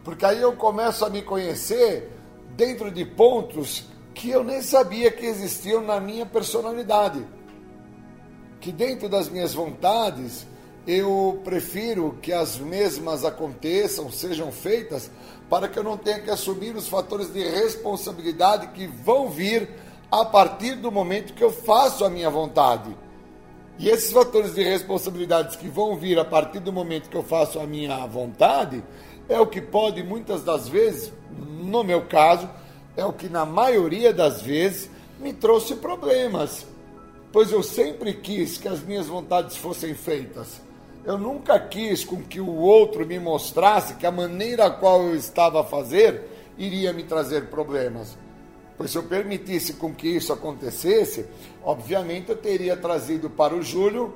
[0.04, 2.12] Porque aí eu começo a me conhecer
[2.56, 7.24] dentro de pontos que eu nem sabia que existiam na minha personalidade.
[8.60, 10.48] Que dentro das minhas vontades,
[10.88, 15.12] eu prefiro que as mesmas aconteçam, sejam feitas,
[15.50, 19.70] para que eu não tenha que assumir os fatores de responsabilidade que vão vir
[20.10, 22.96] a partir do momento que eu faço a minha vontade.
[23.78, 27.60] E esses fatores de responsabilidades que vão vir a partir do momento que eu faço
[27.60, 28.84] a minha vontade,
[29.30, 31.12] é o que pode muitas das vezes,
[31.64, 32.50] no meu caso,
[32.98, 36.66] é o que na maioria das vezes me trouxe problemas.
[37.32, 40.62] Pois eu sempre quis que as minhas vontades fossem feitas.
[41.04, 45.16] Eu nunca quis com que o outro me mostrasse que a maneira a qual eu
[45.16, 48.16] estava a fazer iria me trazer problemas.
[48.78, 51.26] Pois se eu permitisse com que isso acontecesse,
[51.64, 54.14] obviamente eu teria trazido para o Júlio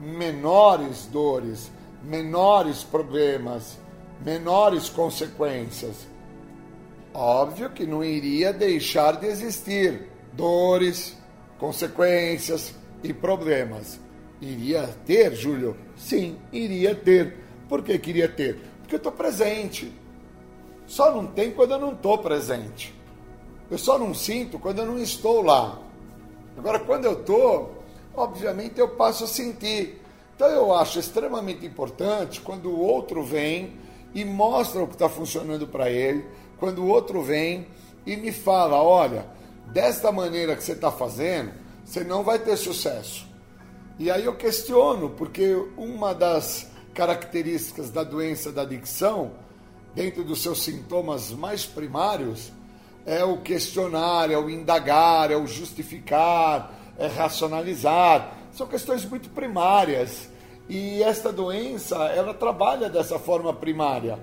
[0.00, 1.70] menores dores,
[2.04, 3.78] menores problemas,
[4.24, 6.06] menores consequências.
[7.12, 11.16] Óbvio que não iria deixar de existir dores,
[11.58, 14.00] consequências e problemas.
[14.42, 15.76] Iria ter, Júlio?
[15.96, 17.36] Sim, iria ter.
[17.68, 18.58] Por que queria ter?
[18.80, 19.92] Porque eu estou presente.
[20.84, 22.92] Só não tem quando eu não estou presente.
[23.70, 25.80] Eu só não sinto quando eu não estou lá.
[26.58, 27.84] Agora, quando eu estou,
[28.16, 30.02] obviamente eu passo a sentir.
[30.34, 33.74] Então, eu acho extremamente importante quando o outro vem
[34.12, 36.26] e mostra o que está funcionando para ele,
[36.58, 37.68] quando o outro vem
[38.04, 39.24] e me fala: olha,
[39.68, 41.52] desta maneira que você está fazendo,
[41.84, 43.31] você não vai ter sucesso.
[43.98, 49.32] E aí eu questiono, porque uma das características da doença da adicção,
[49.94, 52.52] dentro dos seus sintomas mais primários,
[53.04, 58.34] é o questionar, é o indagar, é o justificar, é racionalizar.
[58.52, 60.28] São questões muito primárias.
[60.68, 64.18] E esta doença, ela trabalha dessa forma primária.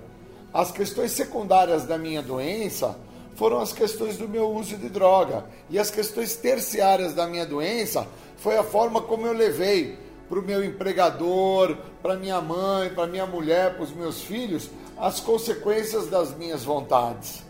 [0.54, 2.98] As questões secundárias da minha doença
[3.36, 5.46] foram as questões do meu uso de droga.
[5.70, 8.08] E as questões terciárias da minha doença
[8.40, 9.98] foi a forma como eu levei
[10.30, 15.20] para o meu empregador, para minha mãe, para minha mulher, para os meus filhos, as
[15.20, 17.44] consequências das minhas vontades.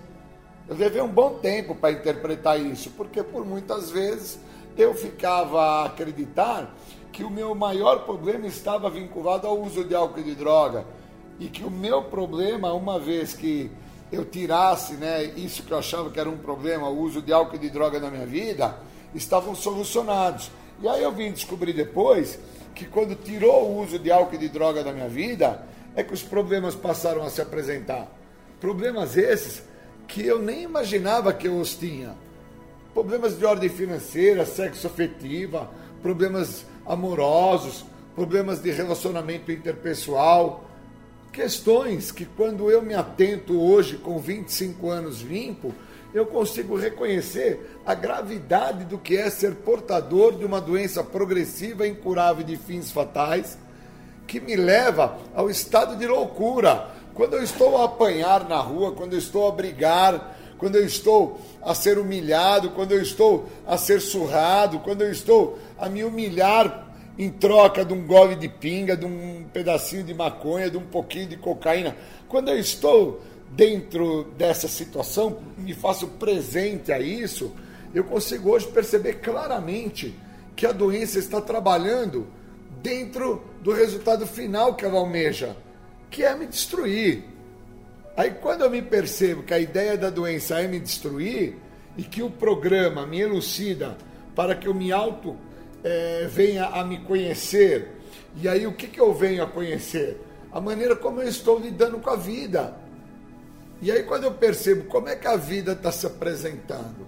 [0.67, 4.39] Eu levei um bom tempo para interpretar isso, porque por muitas vezes
[4.77, 6.73] eu ficava a acreditar
[7.11, 10.85] que o meu maior problema estava vinculado ao uso de álcool e de droga.
[11.39, 13.71] E que o meu problema, uma vez que
[14.11, 17.55] eu tirasse né, isso que eu achava que era um problema, o uso de álcool
[17.55, 18.77] e de droga na minha vida,
[19.13, 20.51] estavam solucionados.
[20.81, 22.39] E aí eu vim descobrir depois
[22.73, 25.61] que quando tirou o uso de álcool e de droga da minha vida,
[25.95, 28.07] é que os problemas passaram a se apresentar.
[28.61, 29.61] Problemas esses
[30.07, 32.15] que eu nem imaginava que eu os tinha.
[32.93, 35.69] problemas de ordem financeira, sexo afetiva,
[36.01, 40.65] problemas amorosos, problemas de relacionamento interpessoal,
[41.31, 45.73] questões que quando eu me atento hoje com 25 anos limpo,
[46.13, 52.43] eu consigo reconhecer a gravidade do que é ser portador de uma doença progressiva, incurável
[52.43, 53.57] de fins fatais,
[54.25, 56.89] que me leva ao estado de loucura.
[57.13, 61.39] Quando eu estou a apanhar na rua, quando eu estou a brigar, quando eu estou
[61.61, 66.87] a ser humilhado, quando eu estou a ser surrado, quando eu estou a me humilhar
[67.17, 71.27] em troca de um gole de pinga, de um pedacinho de maconha, de um pouquinho
[71.27, 71.95] de cocaína.
[72.29, 73.21] Quando eu estou
[73.51, 77.53] dentro dessa situação, me faço presente a isso,
[77.93, 80.15] eu consigo hoje perceber claramente
[80.55, 82.27] que a doença está trabalhando
[82.81, 85.55] dentro do resultado final que ela almeja,
[86.09, 87.23] que é me destruir.
[88.15, 91.55] Aí quando eu me percebo que a ideia da doença é me destruir
[91.97, 93.97] e que o programa me elucida
[94.35, 95.35] para que eu me auto
[95.83, 97.99] é, venha a me conhecer,
[98.35, 100.17] e aí o que, que eu venho a conhecer?
[100.51, 102.75] A maneira como eu estou lidando com a vida.
[103.81, 107.07] E aí quando eu percebo como é que a vida está se apresentando,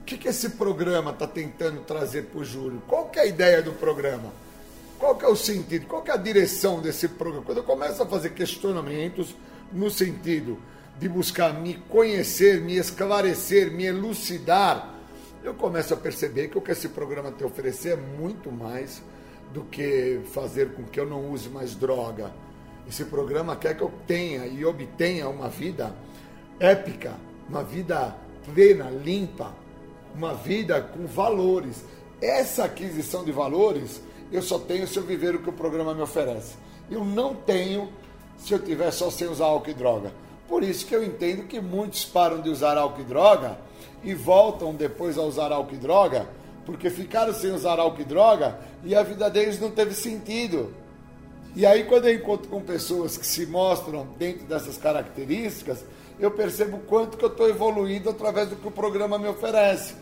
[0.00, 2.82] o que, que esse programa está tentando trazer para o Júlio?
[2.86, 4.32] Qual que é a ideia do programa?
[4.98, 5.86] Qual que é o sentido?
[5.86, 7.44] Qual que é a direção desse programa?
[7.44, 9.34] Quando eu começo a fazer questionamentos,
[9.72, 10.58] no sentido
[10.98, 14.94] de buscar me conhecer, me esclarecer, me elucidar,
[15.42, 19.02] eu começo a perceber que o que esse programa tem a oferecer é muito mais
[19.52, 22.32] do que fazer com que eu não use mais droga.
[22.88, 25.94] Esse programa quer que eu tenha e obtenha uma vida
[26.58, 27.14] épica,
[27.48, 29.54] uma vida plena, limpa,
[30.14, 31.84] uma vida com valores.
[32.20, 34.00] Essa aquisição de valores
[34.32, 36.54] eu só tenho se eu viver o que o programa me oferece.
[36.90, 37.90] Eu não tenho
[38.38, 40.12] se eu tiver só sem usar álcool e droga.
[40.48, 43.58] Por isso que eu entendo que muitos param de usar álcool e droga
[44.02, 46.26] e voltam depois a usar álcool e droga,
[46.64, 50.74] porque ficaram sem usar álcool e droga e a vida deles não teve sentido.
[51.54, 55.84] E aí, quando eu encontro com pessoas que se mostram dentro dessas características,
[56.18, 59.94] eu percebo quanto que eu estou evoluindo através do que o programa me oferece.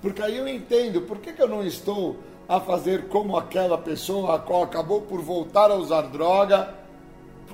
[0.00, 2.16] Porque aí eu entendo por que, que eu não estou
[2.48, 6.84] a fazer como aquela pessoa a qual acabou por voltar a usar droga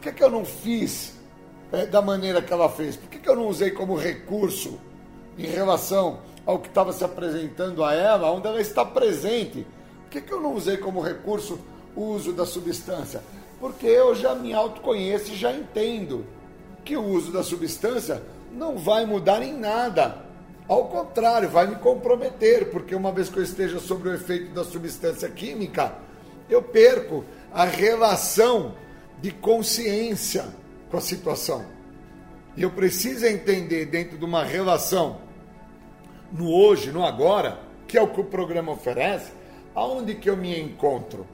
[0.01, 1.13] por que, que eu não fiz
[1.71, 2.97] é, da maneira que ela fez?
[2.97, 4.81] Por que, que eu não usei como recurso
[5.37, 9.67] em relação ao que estava se apresentando a ela, onde ela está presente?
[10.05, 11.59] Por que, que eu não usei como recurso
[11.95, 13.23] o uso da substância?
[13.61, 16.27] Porque eu já me autoconheço e já entendo
[16.85, 20.25] que o uso da substância não vai mudar em nada.
[20.67, 24.65] Ao contrário, vai me comprometer, porque uma vez que eu esteja sobre o efeito da
[24.65, 25.95] substância química,
[26.49, 28.75] eu perco a relação
[29.21, 30.47] de consciência
[30.91, 31.65] com a situação.
[32.57, 35.19] E eu preciso entender dentro de uma relação
[36.33, 39.33] no hoje, no agora, que é o que o programa oferece,
[39.75, 41.27] aonde que eu me encontro.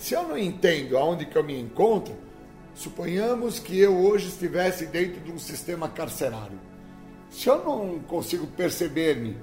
[0.00, 2.14] Se eu não entendo aonde que eu me encontro,
[2.74, 6.58] suponhamos que eu hoje estivesse dentro de um sistema carcerário.
[7.30, 9.36] Se eu não consigo perceber-me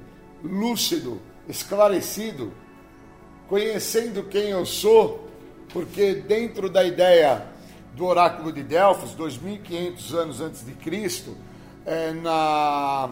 [0.43, 2.51] lúcido, esclarecido,
[3.47, 5.30] conhecendo quem eu sou,
[5.70, 7.45] porque dentro da ideia
[7.93, 11.38] do oráculo de Delfos, 2.500 anos antes de Cristo,
[11.86, 13.12] é, na,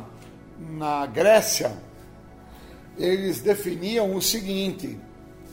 [0.59, 1.77] na Grécia,
[2.97, 4.99] eles definiam o seguinte: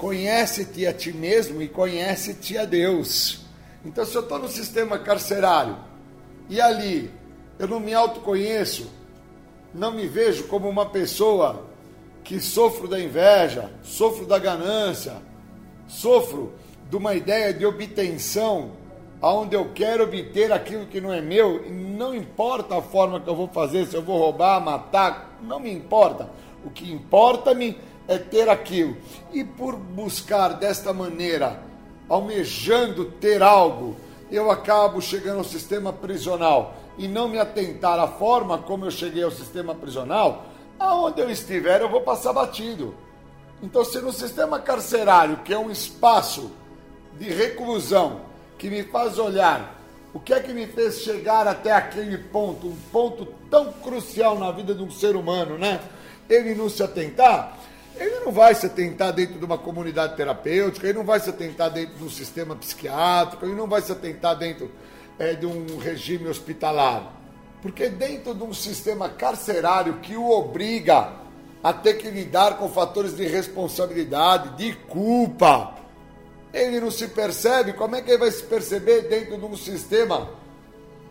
[0.02, 3.42] conhece-te a ti mesmo e conhece-te a Deus.
[3.84, 5.76] Então, se eu estou no sistema carcerário
[6.50, 7.08] e ali
[7.56, 8.90] eu não me autoconheço,
[9.72, 11.66] não me vejo como uma pessoa
[12.24, 15.22] que sofro da inveja, sofro da ganância,
[15.86, 16.52] sofro
[16.90, 18.72] de uma ideia de obtenção,
[19.20, 23.36] aonde eu quero obter aquilo que não é meu, não importa a forma que eu
[23.36, 26.28] vou fazer, se eu vou roubar, matar, não me importa.
[26.64, 28.96] O que importa-me é ter aquilo.
[29.32, 31.62] E por buscar desta maneira,
[32.08, 33.96] almejando ter algo,
[34.30, 39.22] eu acabo chegando ao sistema prisional e não me atentar à forma como eu cheguei
[39.22, 40.46] ao sistema prisional,
[40.78, 42.94] aonde eu estiver eu vou passar batido.
[43.62, 46.50] Então, se no sistema carcerário, que é um espaço
[47.18, 48.22] de reclusão
[48.58, 49.82] que me faz olhar
[50.14, 54.50] o que é que me fez chegar até aquele ponto, um ponto tão crucial na
[54.50, 55.80] vida de um ser humano, né?
[56.28, 57.58] Ele não se atentar,
[57.96, 61.70] ele não vai se atentar dentro de uma comunidade terapêutica, ele não vai se atentar
[61.70, 64.70] dentro de um sistema psiquiátrico, ele não vai se atentar dentro
[65.18, 67.12] é, de um regime hospitalar.
[67.60, 71.12] Porque dentro de um sistema carcerário que o obriga
[71.62, 75.74] a ter que lidar com fatores de responsabilidade, de culpa,
[76.52, 80.28] ele não se percebe, como é que ele vai se perceber dentro de um sistema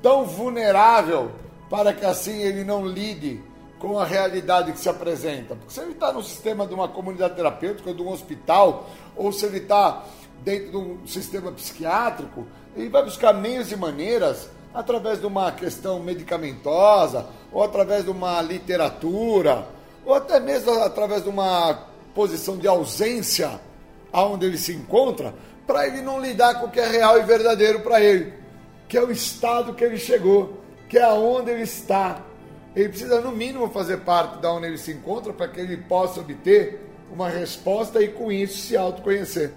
[0.02, 1.32] tão vulnerável
[1.70, 3.42] para que assim ele não lide
[3.82, 5.56] com a realidade que se apresenta.
[5.56, 8.88] Porque se ele está no sistema de uma comunidade terapêutica, de um hospital,
[9.18, 10.04] ou se ele está
[10.44, 12.46] dentro de um sistema psiquiátrico,
[12.76, 18.40] ele vai buscar meios e maneiras, através de uma questão medicamentosa, ou através de uma
[18.44, 19.68] literatura,
[20.06, 23.60] ou até mesmo através de uma posição de ausência
[24.14, 25.34] aonde ele se encontra,
[25.66, 28.32] para ele não lidar com o que é real e verdadeiro para ele,
[28.88, 32.22] que é o estado que ele chegou, que é aonde ele está
[32.76, 36.22] ele precisa, no mínimo, fazer parte da onde ele se encontra para que ele possa
[36.22, 36.80] obter
[37.12, 39.52] uma resposta e, com isso, se autoconhecer.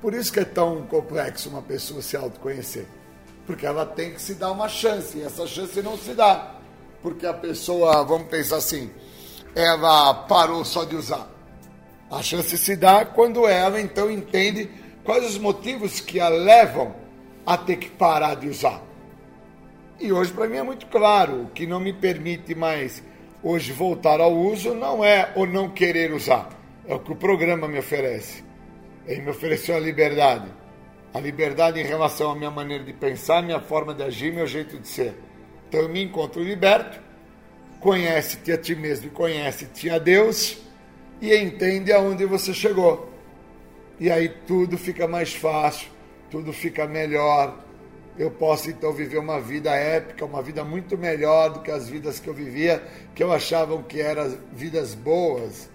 [0.00, 2.86] Por isso que é tão complexo uma pessoa se autoconhecer.
[3.46, 6.54] Porque ela tem que se dar uma chance, e essa chance não se dá.
[7.02, 8.90] Porque a pessoa, vamos pensar assim,
[9.54, 11.28] ela parou só de usar.
[12.10, 14.70] A chance se dá quando ela então entende
[15.04, 16.94] quais os motivos que a levam
[17.44, 18.80] a ter que parar de usar.
[20.00, 23.02] E hoje para mim é muito claro, o que não me permite mais
[23.42, 26.48] hoje voltar ao uso não é o não querer usar,
[26.86, 28.42] é o que o programa me oferece.
[29.06, 30.48] Ele me ofereceu a liberdade.
[31.12, 34.78] A liberdade em relação à minha maneira de pensar, minha forma de agir, meu jeito
[34.78, 35.14] de ser.
[35.68, 36.98] Então eu me encontro liberto,
[37.78, 40.62] conhece-te a ti mesmo e conhece-te a Deus
[41.20, 43.12] e entende aonde você chegou.
[43.98, 45.88] E aí tudo fica mais fácil,
[46.30, 47.58] tudo fica melhor,
[48.18, 52.18] eu posso então viver uma vida épica, uma vida muito melhor do que as vidas
[52.18, 52.82] que eu vivia,
[53.14, 55.70] que eu achava que eram vidas boas.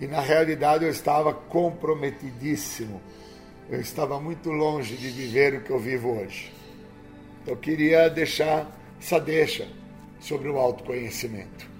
[0.00, 3.00] E na realidade eu estava comprometidíssimo.
[3.70, 6.52] Eu estava muito longe de viver o que eu vivo hoje.
[7.46, 8.70] Eu queria deixar
[9.00, 9.66] essa deixa
[10.20, 11.70] sobre o autoconhecimento.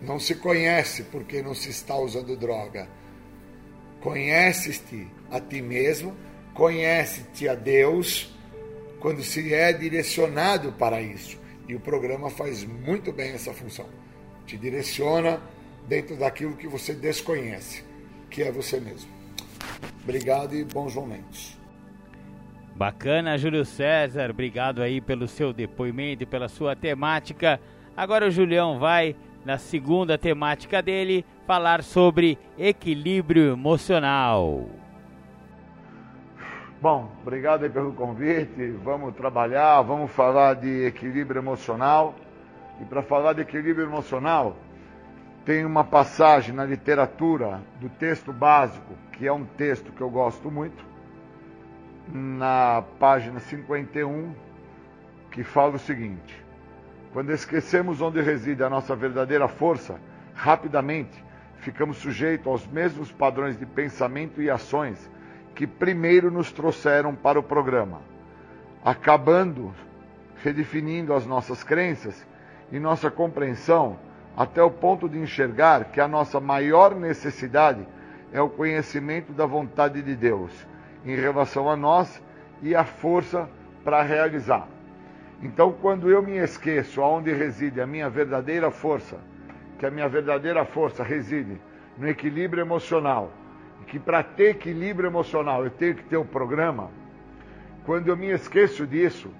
[0.00, 2.88] Não se conhece porque não se está usando droga.
[4.00, 6.16] Conheces-te a ti mesmo,
[6.54, 8.34] conhece-te a Deus
[9.00, 11.40] quando se é direcionado para isso.
[11.66, 13.86] E o programa faz muito bem essa função.
[14.46, 15.40] Te direciona
[15.88, 17.82] dentro daquilo que você desconhece,
[18.28, 19.10] que é você mesmo.
[20.02, 21.58] Obrigado e bons momentos.
[22.74, 24.30] Bacana, Júlio César.
[24.30, 27.60] Obrigado aí pelo seu depoimento e pela sua temática.
[27.96, 29.14] Agora o Julião vai,
[29.44, 34.79] na segunda temática dele, falar sobre equilíbrio emocional.
[36.82, 38.70] Bom, obrigado pelo convite.
[38.82, 42.14] Vamos trabalhar, vamos falar de equilíbrio emocional.
[42.80, 44.56] E para falar de equilíbrio emocional,
[45.44, 50.50] tem uma passagem na literatura do texto básico, que é um texto que eu gosto
[50.50, 50.82] muito,
[52.08, 54.32] na página 51,
[55.30, 56.42] que fala o seguinte:
[57.12, 60.00] Quando esquecemos onde reside a nossa verdadeira força,
[60.32, 61.22] rapidamente
[61.58, 65.10] ficamos sujeitos aos mesmos padrões de pensamento e ações
[65.60, 68.00] que primeiro nos trouxeram para o programa,
[68.82, 69.74] acabando
[70.42, 72.26] redefinindo as nossas crenças
[72.72, 73.98] e nossa compreensão
[74.34, 77.86] até o ponto de enxergar que a nossa maior necessidade
[78.32, 80.50] é o conhecimento da vontade de Deus
[81.04, 82.22] em relação a nós
[82.62, 83.46] e a força
[83.84, 84.66] para realizar.
[85.42, 89.18] Então, quando eu me esqueço aonde reside a minha verdadeira força,
[89.78, 91.60] que a minha verdadeira força reside
[91.98, 93.30] no equilíbrio emocional,
[93.86, 96.90] que para ter equilíbrio emocional eu tenho que ter um programa,
[97.84, 99.30] quando eu me esqueço disso,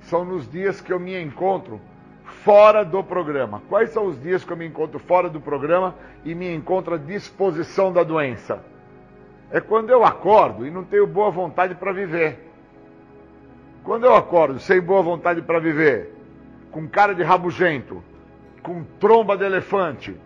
[0.00, 1.80] são nos dias que eu me encontro
[2.44, 3.62] fora do programa.
[3.68, 5.94] Quais são os dias que eu me encontro fora do programa
[6.24, 8.64] e me encontro à disposição da doença?
[9.50, 12.48] É quando eu acordo e não tenho boa vontade para viver.
[13.82, 16.14] Quando eu acordo sem boa vontade para viver,
[16.70, 18.02] com cara de rabugento,
[18.62, 20.16] com tromba de elefante,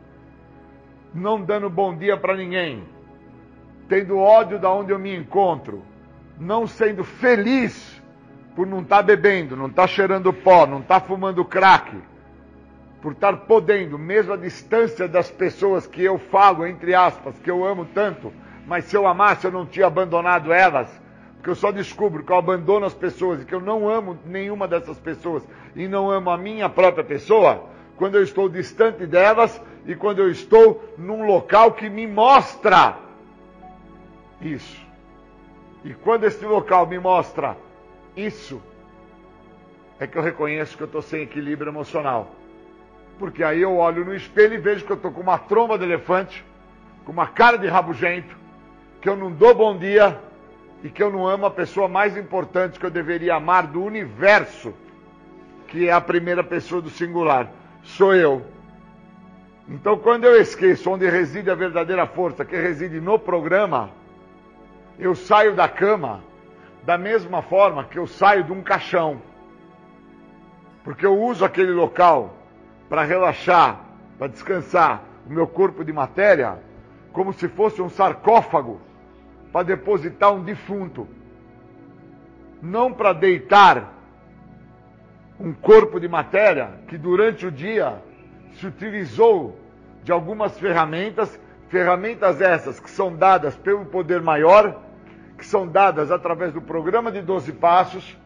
[1.14, 2.84] não dando bom dia para ninguém,
[3.88, 5.82] tendo ódio da onde eu me encontro,
[6.38, 8.02] não sendo feliz
[8.54, 11.96] por não estar tá bebendo, não estar tá cheirando pó, não estar tá fumando crack,
[13.02, 17.64] por estar podendo, mesmo a distância das pessoas que eu falo, entre aspas, que eu
[17.66, 18.32] amo tanto,
[18.66, 20.88] mas se eu amasse eu não tinha abandonado elas,
[21.36, 24.66] porque eu só descubro que eu abandono as pessoas e que eu não amo nenhuma
[24.66, 25.46] dessas pessoas
[25.76, 27.66] e não amo a minha própria pessoa,
[27.96, 33.03] quando eu estou distante delas e quando eu estou num local que me mostra
[34.40, 34.84] isso.
[35.84, 37.56] E quando esse local me mostra
[38.16, 38.62] isso,
[39.98, 42.30] é que eu reconheço que eu estou sem equilíbrio emocional.
[43.18, 45.84] Porque aí eu olho no espelho e vejo que eu estou com uma tromba de
[45.84, 46.44] elefante,
[47.04, 48.36] com uma cara de rabugento,
[49.00, 50.18] que eu não dou bom dia
[50.82, 54.74] e que eu não amo a pessoa mais importante que eu deveria amar do universo,
[55.68, 57.50] que é a primeira pessoa do singular.
[57.82, 58.42] Sou eu.
[59.68, 63.90] Então, quando eu esqueço onde reside a verdadeira força, que reside no programa,
[64.98, 66.22] eu saio da cama
[66.84, 69.20] da mesma forma que eu saio de um caixão.
[70.82, 72.34] Porque eu uso aquele local
[72.88, 73.80] para relaxar,
[74.18, 76.58] para descansar o meu corpo de matéria,
[77.12, 78.80] como se fosse um sarcófago
[79.50, 81.08] para depositar um defunto.
[82.60, 83.94] Não para deitar
[85.40, 88.02] um corpo de matéria que durante o dia
[88.54, 89.58] se utilizou
[90.02, 91.40] de algumas ferramentas,
[91.74, 94.80] ferramentas essas que são dadas pelo poder maior,
[95.36, 98.16] que são dadas através do programa de 12 passos,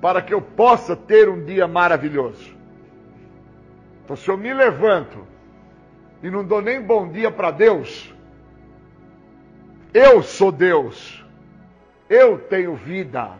[0.00, 2.52] para que eu possa ter um dia maravilhoso.
[4.04, 5.24] Então, se eu me levanto
[6.24, 8.12] e não dou nem bom dia para Deus,
[9.94, 11.24] eu sou Deus,
[12.10, 13.30] eu tenho vida,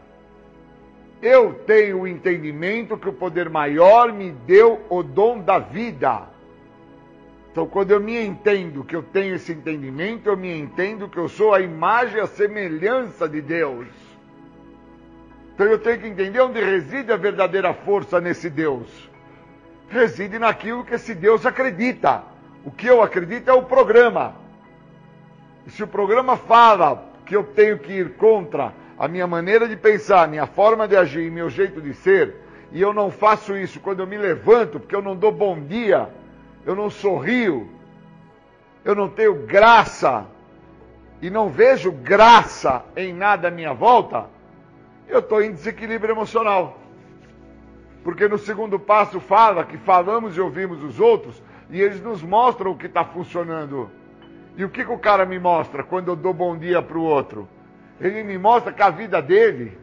[1.20, 6.35] eu tenho o entendimento que o poder maior me deu o dom da vida.
[7.56, 11.26] Então, quando eu me entendo que eu tenho esse entendimento, eu me entendo que eu
[11.26, 13.86] sou a imagem a semelhança de Deus.
[15.54, 19.08] Então, eu tenho que entender onde reside a verdadeira força nesse Deus.
[19.88, 22.24] Reside naquilo que esse Deus acredita.
[22.62, 24.34] O que eu acredito é o programa.
[25.66, 29.76] E se o programa fala que eu tenho que ir contra a minha maneira de
[29.76, 32.34] pensar, minha forma de agir e meu jeito de ser,
[32.70, 36.06] e eu não faço isso quando eu me levanto, porque eu não dou bom dia,
[36.66, 37.70] eu não sorrio,
[38.84, 40.26] eu não tenho graça
[41.22, 44.26] e não vejo graça em nada à minha volta,
[45.08, 46.78] eu estou em desequilíbrio emocional.
[48.02, 51.40] Porque no segundo passo fala que falamos e ouvimos os outros
[51.70, 53.88] e eles nos mostram o que está funcionando.
[54.56, 57.02] E o que, que o cara me mostra quando eu dou bom dia para o
[57.02, 57.48] outro?
[58.00, 59.78] Ele me mostra que a vida dele,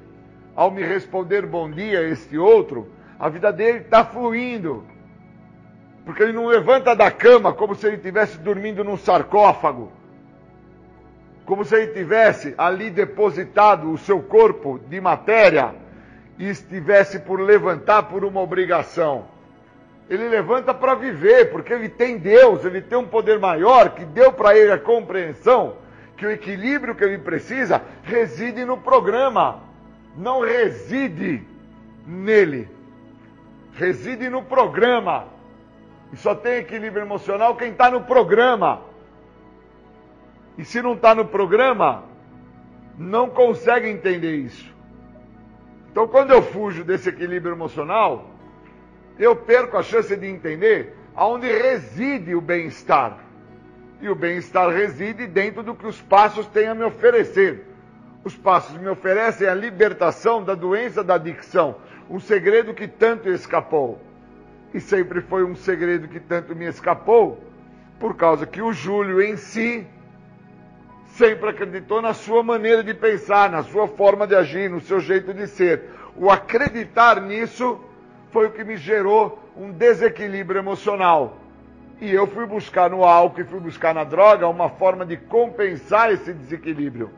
[0.55, 2.89] ao me responder bom dia este outro,
[3.19, 4.92] a vida dele está fluindo.
[6.05, 9.91] Porque ele não levanta da cama como se ele estivesse dormindo num sarcófago.
[11.45, 15.73] Como se ele tivesse ali depositado o seu corpo de matéria
[16.37, 19.25] e estivesse por levantar por uma obrigação.
[20.09, 24.31] Ele levanta para viver, porque ele tem Deus, ele tem um poder maior que deu
[24.33, 25.75] para ele a compreensão
[26.17, 29.61] que o equilíbrio que ele precisa reside no programa,
[30.15, 31.43] não reside
[32.05, 32.69] nele.
[33.73, 35.32] Reside no programa.
[36.13, 38.81] E só tem equilíbrio emocional quem está no programa.
[40.55, 42.03] E se não está no programa,
[42.95, 44.71] não consegue entender isso.
[45.91, 48.29] Então, quando eu fujo desse equilíbrio emocional,
[49.17, 53.17] eu perco a chance de entender aonde reside o bem-estar.
[53.99, 57.65] E o bem-estar reside dentro do que os passos têm a me oferecer.
[58.23, 61.77] Os passos me oferecem a libertação da doença da adicção,
[62.07, 63.99] um segredo que tanto escapou
[64.73, 67.41] e sempre foi um segredo que tanto me escapou,
[67.99, 69.85] por causa que o Júlio em si
[71.13, 75.33] sempre acreditou na sua maneira de pensar, na sua forma de agir, no seu jeito
[75.33, 75.89] de ser.
[76.15, 77.79] O acreditar nisso
[78.31, 81.37] foi o que me gerou um desequilíbrio emocional.
[82.01, 86.11] E eu fui buscar no álcool e fui buscar na droga uma forma de compensar
[86.11, 87.11] esse desequilíbrio.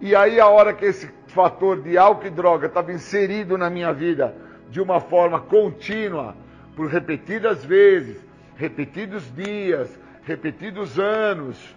[0.00, 3.92] E aí, a hora que esse fator de álcool e droga estava inserido na minha
[3.92, 4.34] vida,
[4.70, 6.34] de uma forma contínua,
[6.76, 8.16] por repetidas vezes,
[8.56, 11.76] repetidos dias, repetidos anos,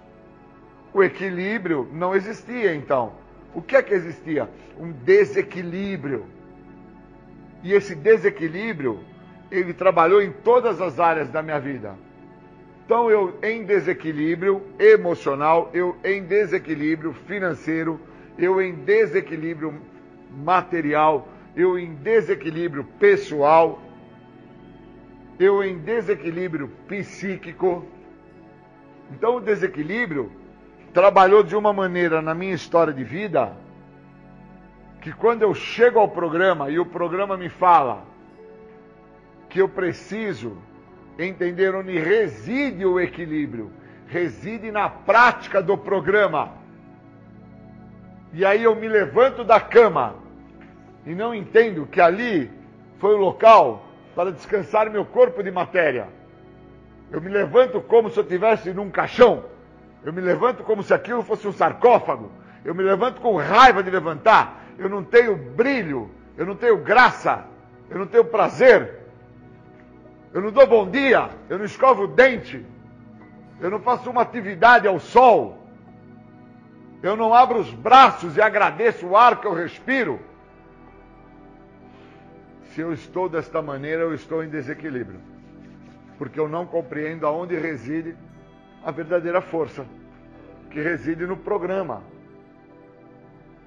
[0.93, 3.13] o equilíbrio não existia então.
[3.53, 4.49] O que é que existia?
[4.79, 6.25] Um desequilíbrio.
[7.63, 8.99] E esse desequilíbrio,
[9.49, 11.95] ele trabalhou em todas as áreas da minha vida.
[12.85, 17.99] Então eu em desequilíbrio emocional, eu em desequilíbrio financeiro,
[18.37, 19.73] eu em desequilíbrio
[20.29, 23.79] material, eu em desequilíbrio pessoal,
[25.39, 27.85] eu em desequilíbrio psíquico.
[29.11, 30.31] Então o desequilíbrio
[30.93, 33.55] trabalhou de uma maneira na minha história de vida
[35.01, 38.05] que quando eu chego ao programa e o programa me fala
[39.49, 40.57] que eu preciso
[41.19, 43.69] entender onde reside o equilíbrio,
[44.07, 46.53] reside na prática do programa.
[48.31, 50.22] E aí eu me levanto da cama
[51.05, 52.51] e não entendo que ali
[52.99, 53.85] foi o local
[54.15, 56.07] para descansar meu corpo de matéria.
[57.11, 59.43] Eu me levanto como se eu estivesse num caixão.
[60.03, 62.31] Eu me levanto como se aquilo fosse um sarcófago.
[62.63, 64.63] Eu me levanto com raiva de levantar.
[64.77, 66.09] Eu não tenho brilho.
[66.37, 67.45] Eu não tenho graça.
[67.89, 68.99] Eu não tenho prazer.
[70.33, 71.29] Eu não dou bom dia.
[71.49, 72.65] Eu não escovo o dente.
[73.59, 75.57] Eu não faço uma atividade ao sol.
[77.01, 80.19] Eu não abro os braços e agradeço o ar que eu respiro.
[82.73, 85.19] Se eu estou desta maneira, eu estou em desequilíbrio.
[86.17, 88.15] Porque eu não compreendo aonde reside
[88.83, 89.85] a verdadeira força,
[90.71, 92.01] que reside no programa.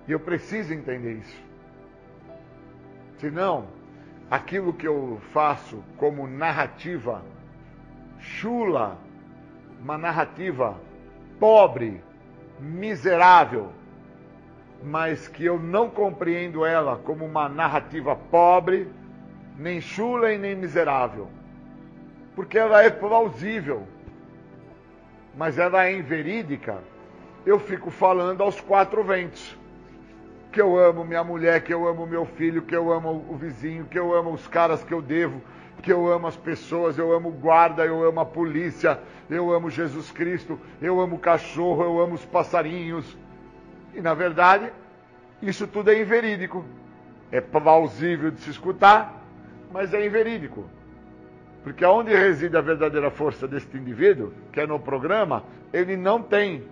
[0.08, 1.42] E eu preciso entender isso.
[3.18, 3.68] Senão,
[4.28, 7.22] aquilo que eu faço como narrativa
[8.18, 8.98] chula,
[9.80, 10.76] uma narrativa
[11.38, 12.02] pobre,
[12.58, 13.70] miserável,
[14.82, 18.88] mas que eu não compreendo ela como uma narrativa pobre,
[19.58, 21.28] nem chula e nem miserável,
[22.34, 23.84] porque ela é plausível,
[25.36, 26.78] mas ela é inverídica.
[27.44, 29.56] Eu fico falando aos quatro ventos
[30.56, 33.84] que eu amo minha mulher, que eu amo meu filho, que eu amo o vizinho,
[33.84, 35.42] que eu amo os caras que eu devo,
[35.82, 38.98] que eu amo as pessoas, eu amo guarda, eu amo a polícia,
[39.28, 43.18] eu amo Jesus Cristo, eu amo o cachorro, eu amo os passarinhos.
[43.96, 44.70] E na verdade,
[45.40, 46.64] isso tudo é inverídico.
[47.32, 49.22] É plausível de se escutar,
[49.72, 50.68] mas é inverídico.
[51.64, 55.42] Porque onde reside a verdadeira força deste indivíduo, que é no programa,
[55.72, 56.62] ele não tem.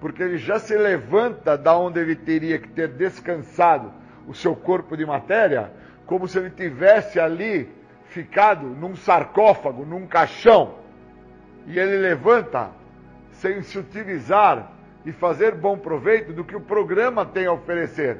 [0.00, 3.92] Porque ele já se levanta da onde ele teria que ter descansado
[4.26, 5.72] o seu corpo de matéria,
[6.04, 7.70] como se ele tivesse ali
[8.06, 10.74] ficado num sarcófago, num caixão.
[11.66, 12.70] E ele levanta
[13.30, 14.77] sem se utilizar
[15.08, 18.18] e fazer bom proveito do que o programa tem a oferecer.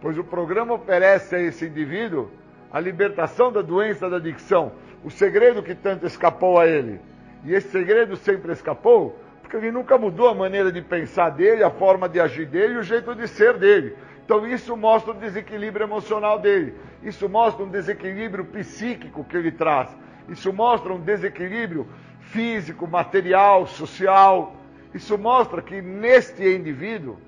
[0.00, 2.28] Pois o programa oferece a esse indivíduo
[2.72, 4.72] a libertação da doença da adicção,
[5.04, 6.98] o segredo que tanto escapou a ele.
[7.44, 11.70] E esse segredo sempre escapou porque ele nunca mudou a maneira de pensar dele, a
[11.70, 13.94] forma de agir dele o jeito de ser dele.
[14.24, 16.74] Então isso mostra o desequilíbrio emocional dele.
[17.04, 19.96] Isso mostra um desequilíbrio psíquico que ele traz.
[20.28, 21.86] Isso mostra um desequilíbrio
[22.18, 24.56] físico, material, social.
[24.94, 27.18] Isso mostra que neste indivíduo,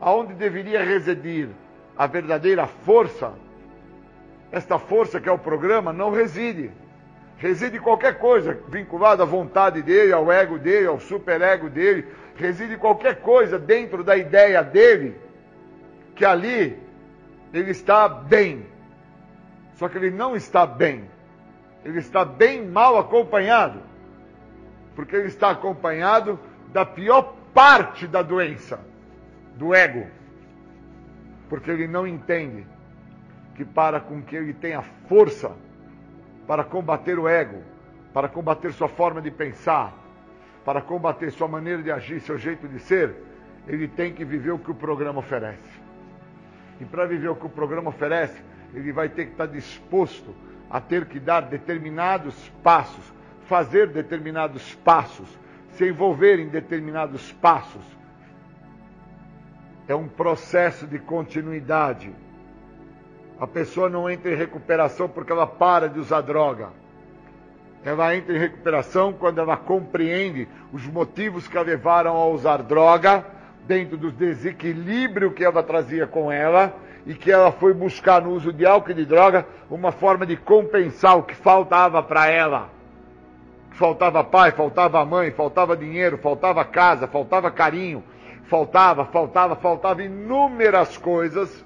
[0.00, 1.48] aonde deveria residir
[1.96, 3.32] a verdadeira força,
[4.52, 6.70] esta força que é o programa não reside.
[7.38, 12.06] Reside qualquer coisa vinculada à vontade dele, ao ego dele, ao superego dele.
[12.36, 15.16] Reside qualquer coisa dentro da ideia dele,
[16.14, 16.78] que ali
[17.52, 18.66] ele está bem.
[19.76, 21.08] Só que ele não está bem.
[21.84, 23.80] Ele está bem mal acompanhado.
[24.94, 26.38] Porque ele está acompanhado
[26.72, 28.80] da pior parte da doença,
[29.56, 30.06] do ego.
[31.48, 32.66] Porque ele não entende
[33.54, 35.52] que para com que ele tenha força
[36.46, 37.62] para combater o ego,
[38.12, 39.92] para combater sua forma de pensar,
[40.64, 43.14] para combater sua maneira de agir, seu jeito de ser,
[43.66, 45.80] ele tem que viver o que o programa oferece.
[46.80, 48.42] E para viver o que o programa oferece,
[48.72, 50.34] ele vai ter que estar disposto
[50.70, 53.04] a ter que dar determinados passos,
[53.46, 55.28] fazer determinados passos,
[55.72, 57.82] se envolver em determinados passos.
[59.88, 62.12] É um processo de continuidade.
[63.38, 66.68] A pessoa não entra em recuperação porque ela para de usar droga.
[67.84, 73.24] Ela entra em recuperação quando ela compreende os motivos que a levaram a usar droga,
[73.66, 76.74] dentro do desequilíbrio que ela trazia com ela,
[77.06, 80.36] e que ela foi buscar no uso de álcool e de droga uma forma de
[80.36, 82.68] compensar o que faltava para ela.
[83.70, 88.02] Faltava pai, faltava mãe, faltava dinheiro, faltava casa, faltava carinho,
[88.44, 91.64] faltava, faltava, faltava inúmeras coisas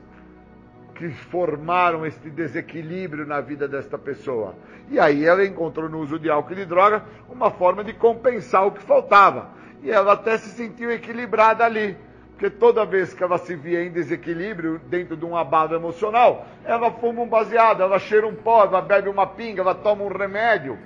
[0.94, 4.55] que formaram este desequilíbrio na vida desta pessoa.
[4.89, 8.66] E aí ela encontrou no uso de álcool e de droga uma forma de compensar
[8.66, 9.48] o que faltava.
[9.82, 11.97] E ela até se sentiu equilibrada ali.
[12.31, 16.90] Porque toda vez que ela se via em desequilíbrio dentro de um abalo emocional, ela
[16.90, 20.76] fuma um baseado, ela cheira um pó, ela bebe uma pinga, ela toma um remédio,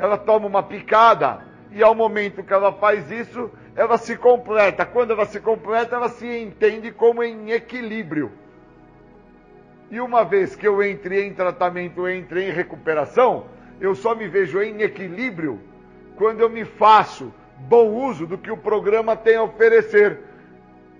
[0.00, 1.44] ela toma uma picada.
[1.70, 4.84] E ao momento que ela faz isso, ela se completa.
[4.84, 8.32] Quando ela se completa, ela se entende como em equilíbrio.
[9.90, 13.46] E uma vez que eu entrei em tratamento, entrei em recuperação,
[13.80, 15.60] eu só me vejo em equilíbrio
[16.16, 20.18] quando eu me faço bom uso do que o programa tem a oferecer.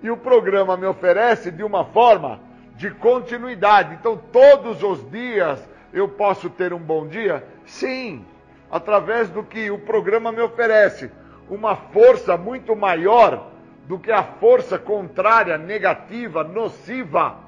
[0.02, 2.40] E o programa me oferece de uma forma
[2.77, 3.94] de continuidade.
[3.94, 7.44] Então, todos os dias eu posso ter um bom dia?
[7.66, 8.24] Sim,
[8.70, 11.10] através do que o programa me oferece.
[11.48, 13.51] Uma força muito maior
[13.86, 17.38] do que a força contrária, negativa, nociva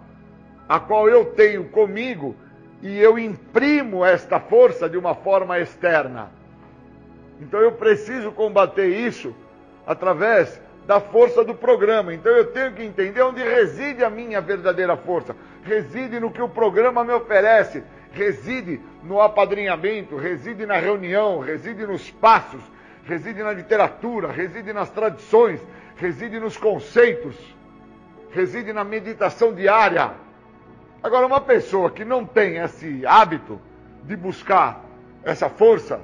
[0.68, 2.34] a qual eu tenho comigo
[2.82, 6.30] e eu imprimo esta força de uma forma externa.
[7.40, 9.34] Então eu preciso combater isso
[9.86, 12.12] através da força do programa.
[12.12, 15.34] Então eu tenho que entender onde reside a minha verdadeira força.
[15.62, 22.10] Reside no que o programa me oferece, reside no apadrinhamento, reside na reunião, reside nos
[22.10, 22.62] passos,
[23.04, 25.60] reside na literatura, reside nas tradições,
[25.96, 27.36] reside nos conceitos,
[28.30, 30.12] reside na meditação diária
[31.02, 33.60] Agora, uma pessoa que não tem esse hábito
[34.04, 34.84] de buscar
[35.24, 36.00] essa força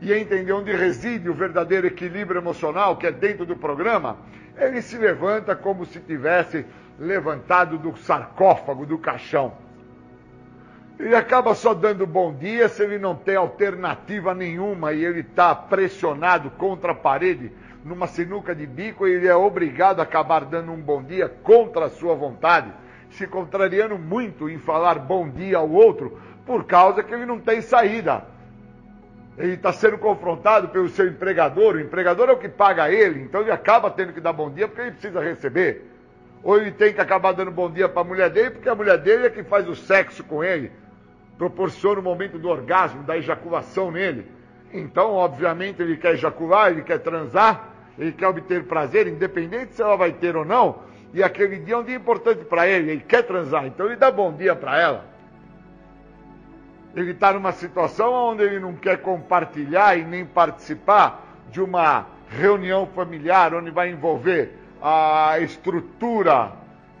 [0.00, 4.16] e entender onde reside o verdadeiro equilíbrio emocional que é dentro do programa,
[4.56, 6.64] ele se levanta como se tivesse
[7.00, 9.52] levantado do sarcófago, do caixão.
[10.98, 15.54] Ele acaba só dando bom dia se ele não tem alternativa nenhuma e ele está
[15.54, 17.52] pressionado contra a parede
[17.84, 21.86] numa sinuca de bico e ele é obrigado a acabar dando um bom dia contra
[21.86, 22.72] a sua vontade,
[23.10, 27.60] se contrariando muito em falar bom dia ao outro, por causa que ele não tem
[27.60, 28.24] saída.
[29.38, 33.42] Ele está sendo confrontado pelo seu empregador, o empregador é o que paga ele, então
[33.42, 35.88] ele acaba tendo que dar bom dia porque ele precisa receber.
[36.42, 38.98] Ou ele tem que acabar dando bom dia para a mulher dele, porque a mulher
[38.98, 40.72] dele é que faz o sexo com ele,
[41.38, 44.26] proporciona o momento do orgasmo, da ejaculação nele.
[44.72, 49.96] Então, obviamente, ele quer ejacular, ele quer transar, ele quer obter prazer, independente se ela
[49.96, 50.80] vai ter ou não,
[51.14, 54.10] e aquele dia é um dia importante para ele, ele quer transar, então ele dá
[54.10, 55.04] bom dia para ela.
[56.94, 62.86] Ele está numa situação onde ele não quer compartilhar e nem participar de uma reunião
[62.86, 64.52] familiar onde vai envolver
[64.82, 66.52] a estrutura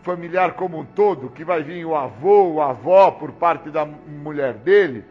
[0.08, 4.54] familiar como um todo, que vai vir o avô, o avó por parte da mulher
[4.54, 5.04] dele,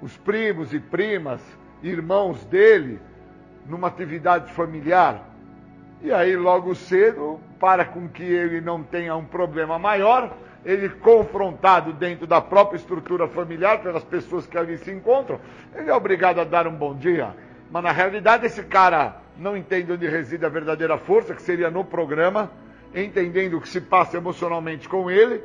[0.00, 1.40] os primos e primas,
[1.82, 3.00] irmãos dele,
[3.66, 5.20] numa atividade familiar.
[6.00, 10.32] E aí, logo cedo, para com que ele não tenha um problema maior,
[10.64, 15.40] ele confrontado dentro da própria estrutura familiar, pelas pessoas que ali se encontram,
[15.74, 17.34] ele é obrigado a dar um bom dia.
[17.68, 21.84] Mas na realidade, esse cara não entende onde reside a verdadeira força, que seria no
[21.84, 22.48] programa,
[23.04, 25.42] entendendo o que se passa emocionalmente com ele,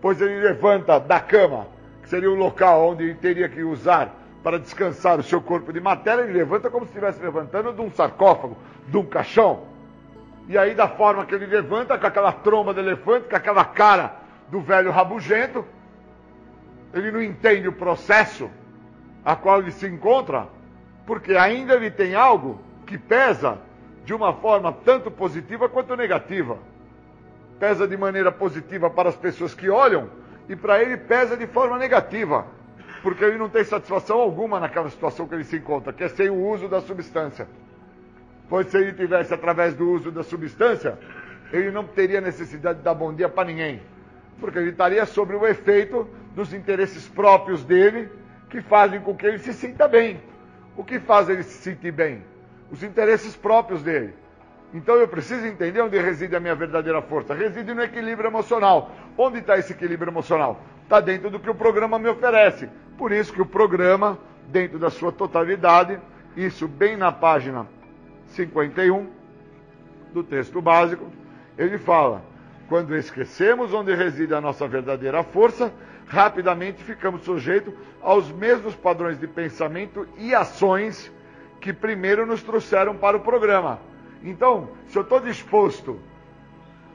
[0.00, 1.66] pois ele levanta da cama,
[2.02, 5.80] que seria o local onde ele teria que usar para descansar o seu corpo de
[5.80, 8.56] matéria, ele levanta como se estivesse levantando de um sarcófago,
[8.86, 9.64] de um caixão.
[10.48, 14.16] E aí, da forma que ele levanta, com aquela tromba de elefante, com aquela cara
[14.48, 15.64] do velho rabugento,
[16.94, 18.48] ele não entende o processo
[19.24, 20.48] a qual ele se encontra,
[21.06, 23.58] porque ainda ele tem algo que pesa
[24.04, 26.56] de uma forma tanto positiva quanto negativa.
[27.58, 30.08] Pesa de maneira positiva para as pessoas que olham
[30.48, 32.46] e para ele pesa de forma negativa,
[33.02, 36.30] porque ele não tem satisfação alguma naquela situação que ele se encontra, que é sem
[36.30, 37.48] o uso da substância.
[38.48, 40.98] Pois se ele tivesse através do uso da substância,
[41.52, 43.82] ele não teria necessidade de dar bom dia para ninguém,
[44.40, 48.08] porque ele estaria sobre o efeito dos interesses próprios dele
[48.48, 50.20] que fazem com que ele se sinta bem.
[50.76, 52.22] O que faz ele se sentir bem?
[52.70, 54.14] os interesses próprios dele.
[54.72, 57.34] Então eu preciso entender onde reside a minha verdadeira força.
[57.34, 58.90] Reside no equilíbrio emocional.
[59.16, 60.60] Onde está esse equilíbrio emocional?
[60.82, 62.68] Está dentro do que o programa me oferece.
[62.96, 64.18] Por isso que o programa,
[64.48, 65.98] dentro da sua totalidade,
[66.36, 67.66] isso bem na página
[68.28, 69.08] 51
[70.12, 71.10] do texto básico,
[71.56, 72.22] ele fala:
[72.68, 75.72] quando esquecemos onde reside a nossa verdadeira força,
[76.06, 77.72] rapidamente ficamos sujeitos
[78.02, 81.10] aos mesmos padrões de pensamento e ações
[81.60, 83.78] que primeiro nos trouxeram para o programa.
[84.22, 85.98] Então, se eu estou disposto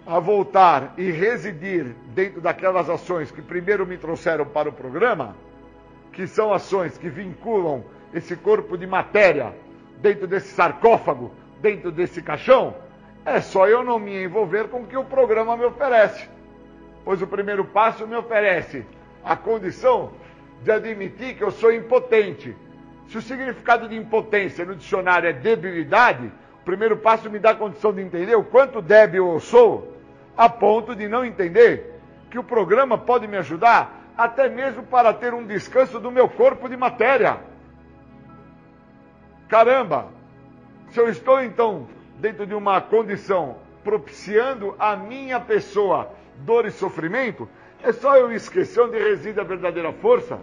[0.06, 5.36] a voltar e residir dentro daquelas ações que primeiro me trouxeram para o programa,
[6.12, 7.84] que são ações que vinculam
[8.14, 9.56] esse corpo de matéria
[10.02, 11.32] dentro desse sarcófago,
[11.62, 12.76] dentro desse caixão,
[13.26, 16.30] é só eu não me envolver com o que o programa me oferece.
[17.06, 18.86] Pois o primeiro passo me oferece
[19.24, 20.12] a condição
[20.62, 22.56] de admitir que eu sou impotente,
[23.08, 26.32] se o significado de impotência no dicionário é debilidade,
[26.64, 29.98] o primeiro passo me dá condição de entender o quanto débil eu sou,
[30.38, 32.00] a ponto de não entender
[32.32, 36.70] que o programa pode me ajudar até mesmo para ter um descanso do meu corpo
[36.70, 37.38] de matéria.
[39.50, 40.08] Caramba!
[40.92, 41.86] Se eu estou então
[42.18, 47.46] dentro de uma condição propiciando a minha pessoa dor e sofrimento,
[47.84, 50.40] é só eu esquecer onde reside a verdadeira força,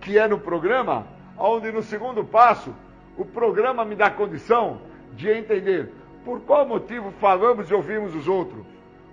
[0.00, 1.06] que é no programa,
[1.36, 2.74] onde no segundo passo
[3.18, 5.90] o programa me dá condição de entender
[6.24, 8.64] por qual motivo falamos e ouvimos os outros.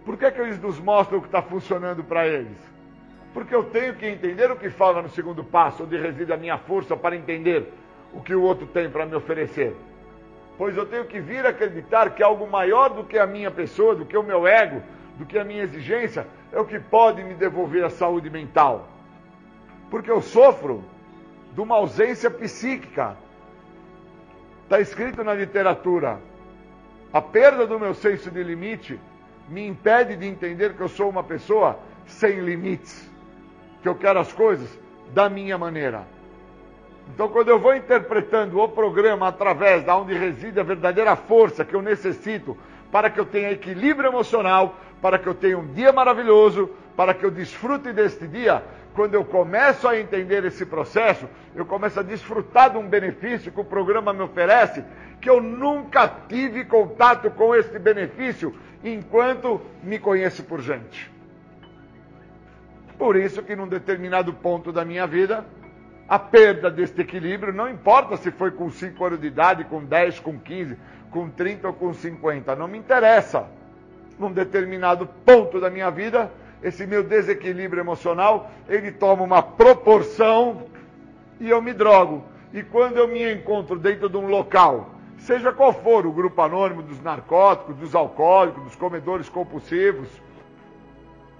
[0.06, 2.58] Por que, que eles nos mostram o que está funcionando para eles?
[3.34, 6.58] Porque eu tenho que entender o que fala no segundo passo, onde reside a minha
[6.58, 7.72] força para entender
[8.14, 9.76] o que o outro tem para me oferecer.
[10.58, 14.06] Pois eu tenho que vir acreditar que algo maior do que a minha pessoa, do
[14.06, 14.82] que o meu ego,
[15.18, 18.88] do que a minha exigência, é o que pode me devolver a saúde mental.
[19.92, 20.84] Porque eu sofro
[21.54, 23.18] de uma ausência psíquica.
[24.68, 26.20] Está escrito na literatura.
[27.14, 29.00] A perda do meu senso de limite
[29.48, 33.10] me impede de entender que eu sou uma pessoa sem limites,
[33.82, 34.68] que eu quero as coisas
[35.14, 36.04] da minha maneira.
[37.14, 41.74] Então, quando eu vou interpretando o programa através da onde reside a verdadeira força que
[41.74, 42.58] eu necessito
[42.92, 47.26] para que eu tenha equilíbrio emocional, para que eu tenha um dia maravilhoso, para que
[47.26, 48.62] eu desfrute deste dia,
[48.98, 53.60] quando eu começo a entender esse processo, eu começo a desfrutar de um benefício que
[53.60, 54.84] o programa me oferece,
[55.22, 61.12] que eu nunca tive contato com esse benefício enquanto me conheço por gente.
[62.98, 65.46] Por isso que num determinado ponto da minha vida,
[66.10, 70.22] a perda deste equilíbrio, não importa se foi com 5 anos de idade, com 10,
[70.22, 70.76] com 15,
[71.12, 73.46] com 30 ou com 50, não me interessa.
[74.18, 80.64] Num determinado ponto da minha vida, esse meu desequilíbrio emocional, ele toma uma proporção
[81.40, 82.24] e eu me drogo.
[82.54, 84.90] E quando eu me encontro dentro de um local,
[85.20, 90.08] seja qual for o grupo anônimo dos narcóticos, dos alcoólicos, dos comedores compulsivos,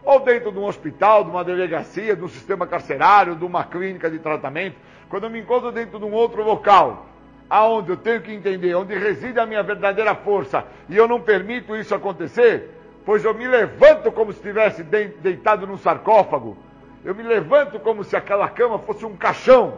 [0.04, 4.10] ou dentro de um hospital, de uma delegacia, de um sistema carcerário, de uma clínica
[4.10, 4.78] de tratamento,
[5.10, 7.06] quando eu me encontro dentro de um outro local,
[7.50, 11.76] aonde eu tenho que entender onde reside a minha verdadeira força, e eu não permito
[11.76, 12.77] isso acontecer,
[13.08, 16.58] pois eu me levanto como se estivesse deitado num sarcófago,
[17.06, 19.78] eu me levanto como se aquela cama fosse um caixão,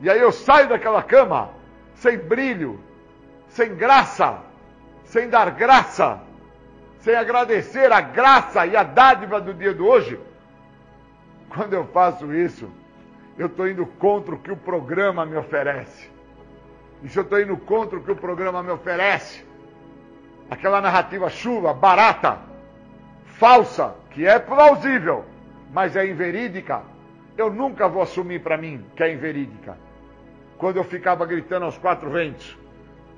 [0.00, 1.50] e aí eu saio daquela cama
[1.94, 2.80] sem brilho,
[3.50, 4.40] sem graça,
[5.04, 6.18] sem dar graça,
[6.98, 10.18] sem agradecer a graça e a dádiva do dia de hoje.
[11.48, 12.68] Quando eu faço isso,
[13.38, 16.10] eu estou indo contra o que o programa me oferece.
[17.04, 19.46] E se eu estou indo contra o que o programa me oferece,
[20.50, 22.55] aquela narrativa chuva, barata,
[23.38, 25.24] falsa, que é plausível,
[25.72, 26.82] mas é inverídica,
[27.36, 29.76] eu nunca vou assumir para mim que é inverídica.
[30.56, 32.56] Quando eu ficava gritando aos quatro ventos,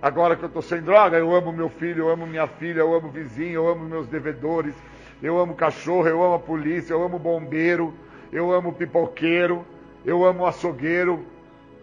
[0.02, 2.94] agora que eu estou sem droga, eu amo meu filho, eu amo minha filha, eu
[2.94, 4.74] amo vizinho, eu amo meus devedores,
[5.22, 7.94] eu amo cachorro, eu amo a polícia, eu amo bombeiro,
[8.32, 9.64] eu amo pipoqueiro,
[10.04, 11.24] eu amo açougueiro,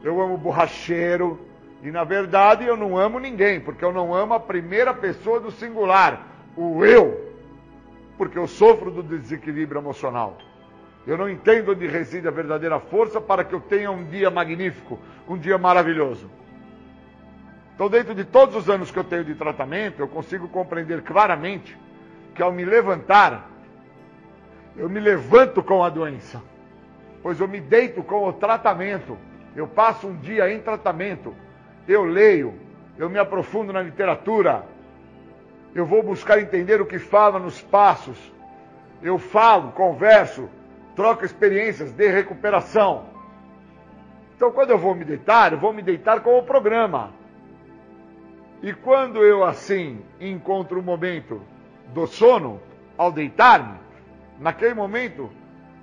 [0.03, 1.39] eu amo borracheiro.
[1.81, 5.51] E na verdade eu não amo ninguém, porque eu não amo a primeira pessoa do
[5.51, 6.25] singular,
[6.57, 7.34] o eu,
[8.17, 10.37] porque eu sofro do desequilíbrio emocional.
[11.05, 14.99] Eu não entendo onde reside a verdadeira força para que eu tenha um dia magnífico,
[15.27, 16.29] um dia maravilhoso.
[17.75, 21.77] Então, dentro de todos os anos que eu tenho de tratamento, eu consigo compreender claramente
[22.33, 23.49] que ao me levantar,
[24.75, 26.41] eu me levanto com a doença,
[27.21, 29.17] pois eu me deito com o tratamento.
[29.55, 31.33] Eu passo um dia em tratamento,
[31.87, 32.53] eu leio,
[32.97, 34.65] eu me aprofundo na literatura,
[35.75, 38.17] eu vou buscar entender o que fala nos passos,
[39.03, 40.49] eu falo, converso,
[40.95, 43.07] troca experiências de recuperação.
[44.37, 47.11] Então, quando eu vou me deitar, eu vou me deitar com o programa.
[48.63, 51.41] E quando eu assim encontro o momento
[51.93, 52.61] do sono,
[52.97, 53.77] ao deitar-me,
[54.39, 55.29] naquele momento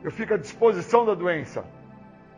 [0.02, 1.66] eu fico à disposição da doença.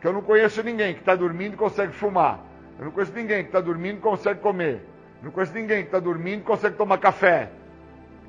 [0.01, 2.41] Que eu não conheço ninguém que está dormindo e consegue fumar.
[2.81, 4.85] Eu não conheço ninguém que está dormindo e consegue comer.
[5.25, 7.49] Não conheço ninguém que está dormindo e consegue tomar café.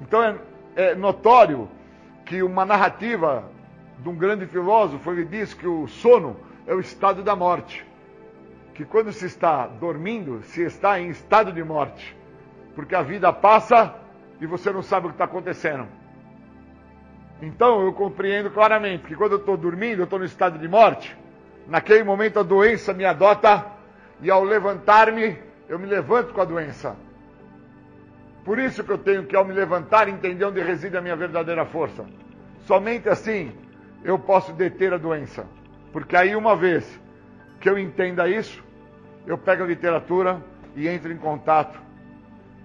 [0.02, 0.38] Então é,
[0.78, 1.70] é notório
[2.26, 3.44] que uma narrativa
[4.00, 7.86] de um grande filósofo, ele diz que o sono é o estado da morte.
[8.74, 12.16] Que quando se está dormindo, se está em estado de morte.
[12.74, 13.94] Porque a vida passa
[14.40, 15.86] e você não sabe o que está acontecendo.
[17.42, 21.16] Então eu compreendo claramente que quando eu estou dormindo, eu estou no estado de morte.
[21.68, 23.66] Naquele momento a doença me adota
[24.22, 25.38] e ao levantar-me,
[25.68, 26.96] eu me levanto com a doença.
[28.44, 31.66] Por isso que eu tenho que, ao me levantar, entender onde reside a minha verdadeira
[31.66, 32.06] força.
[32.66, 33.52] Somente assim
[34.04, 35.48] eu posso deter a doença.
[35.92, 37.02] Porque aí, uma vez
[37.60, 38.64] que eu entenda isso,
[39.26, 40.42] eu pego a literatura
[40.76, 41.82] e entro em contato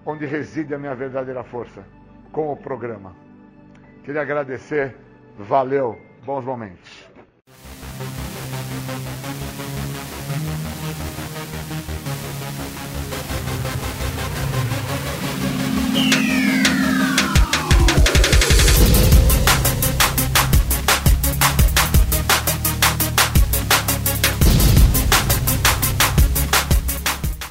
[0.05, 1.83] onde reside a minha verdadeira força
[2.31, 3.15] com o programa.
[4.03, 4.95] Queria agradecer,
[5.37, 7.10] valeu, bons momentos.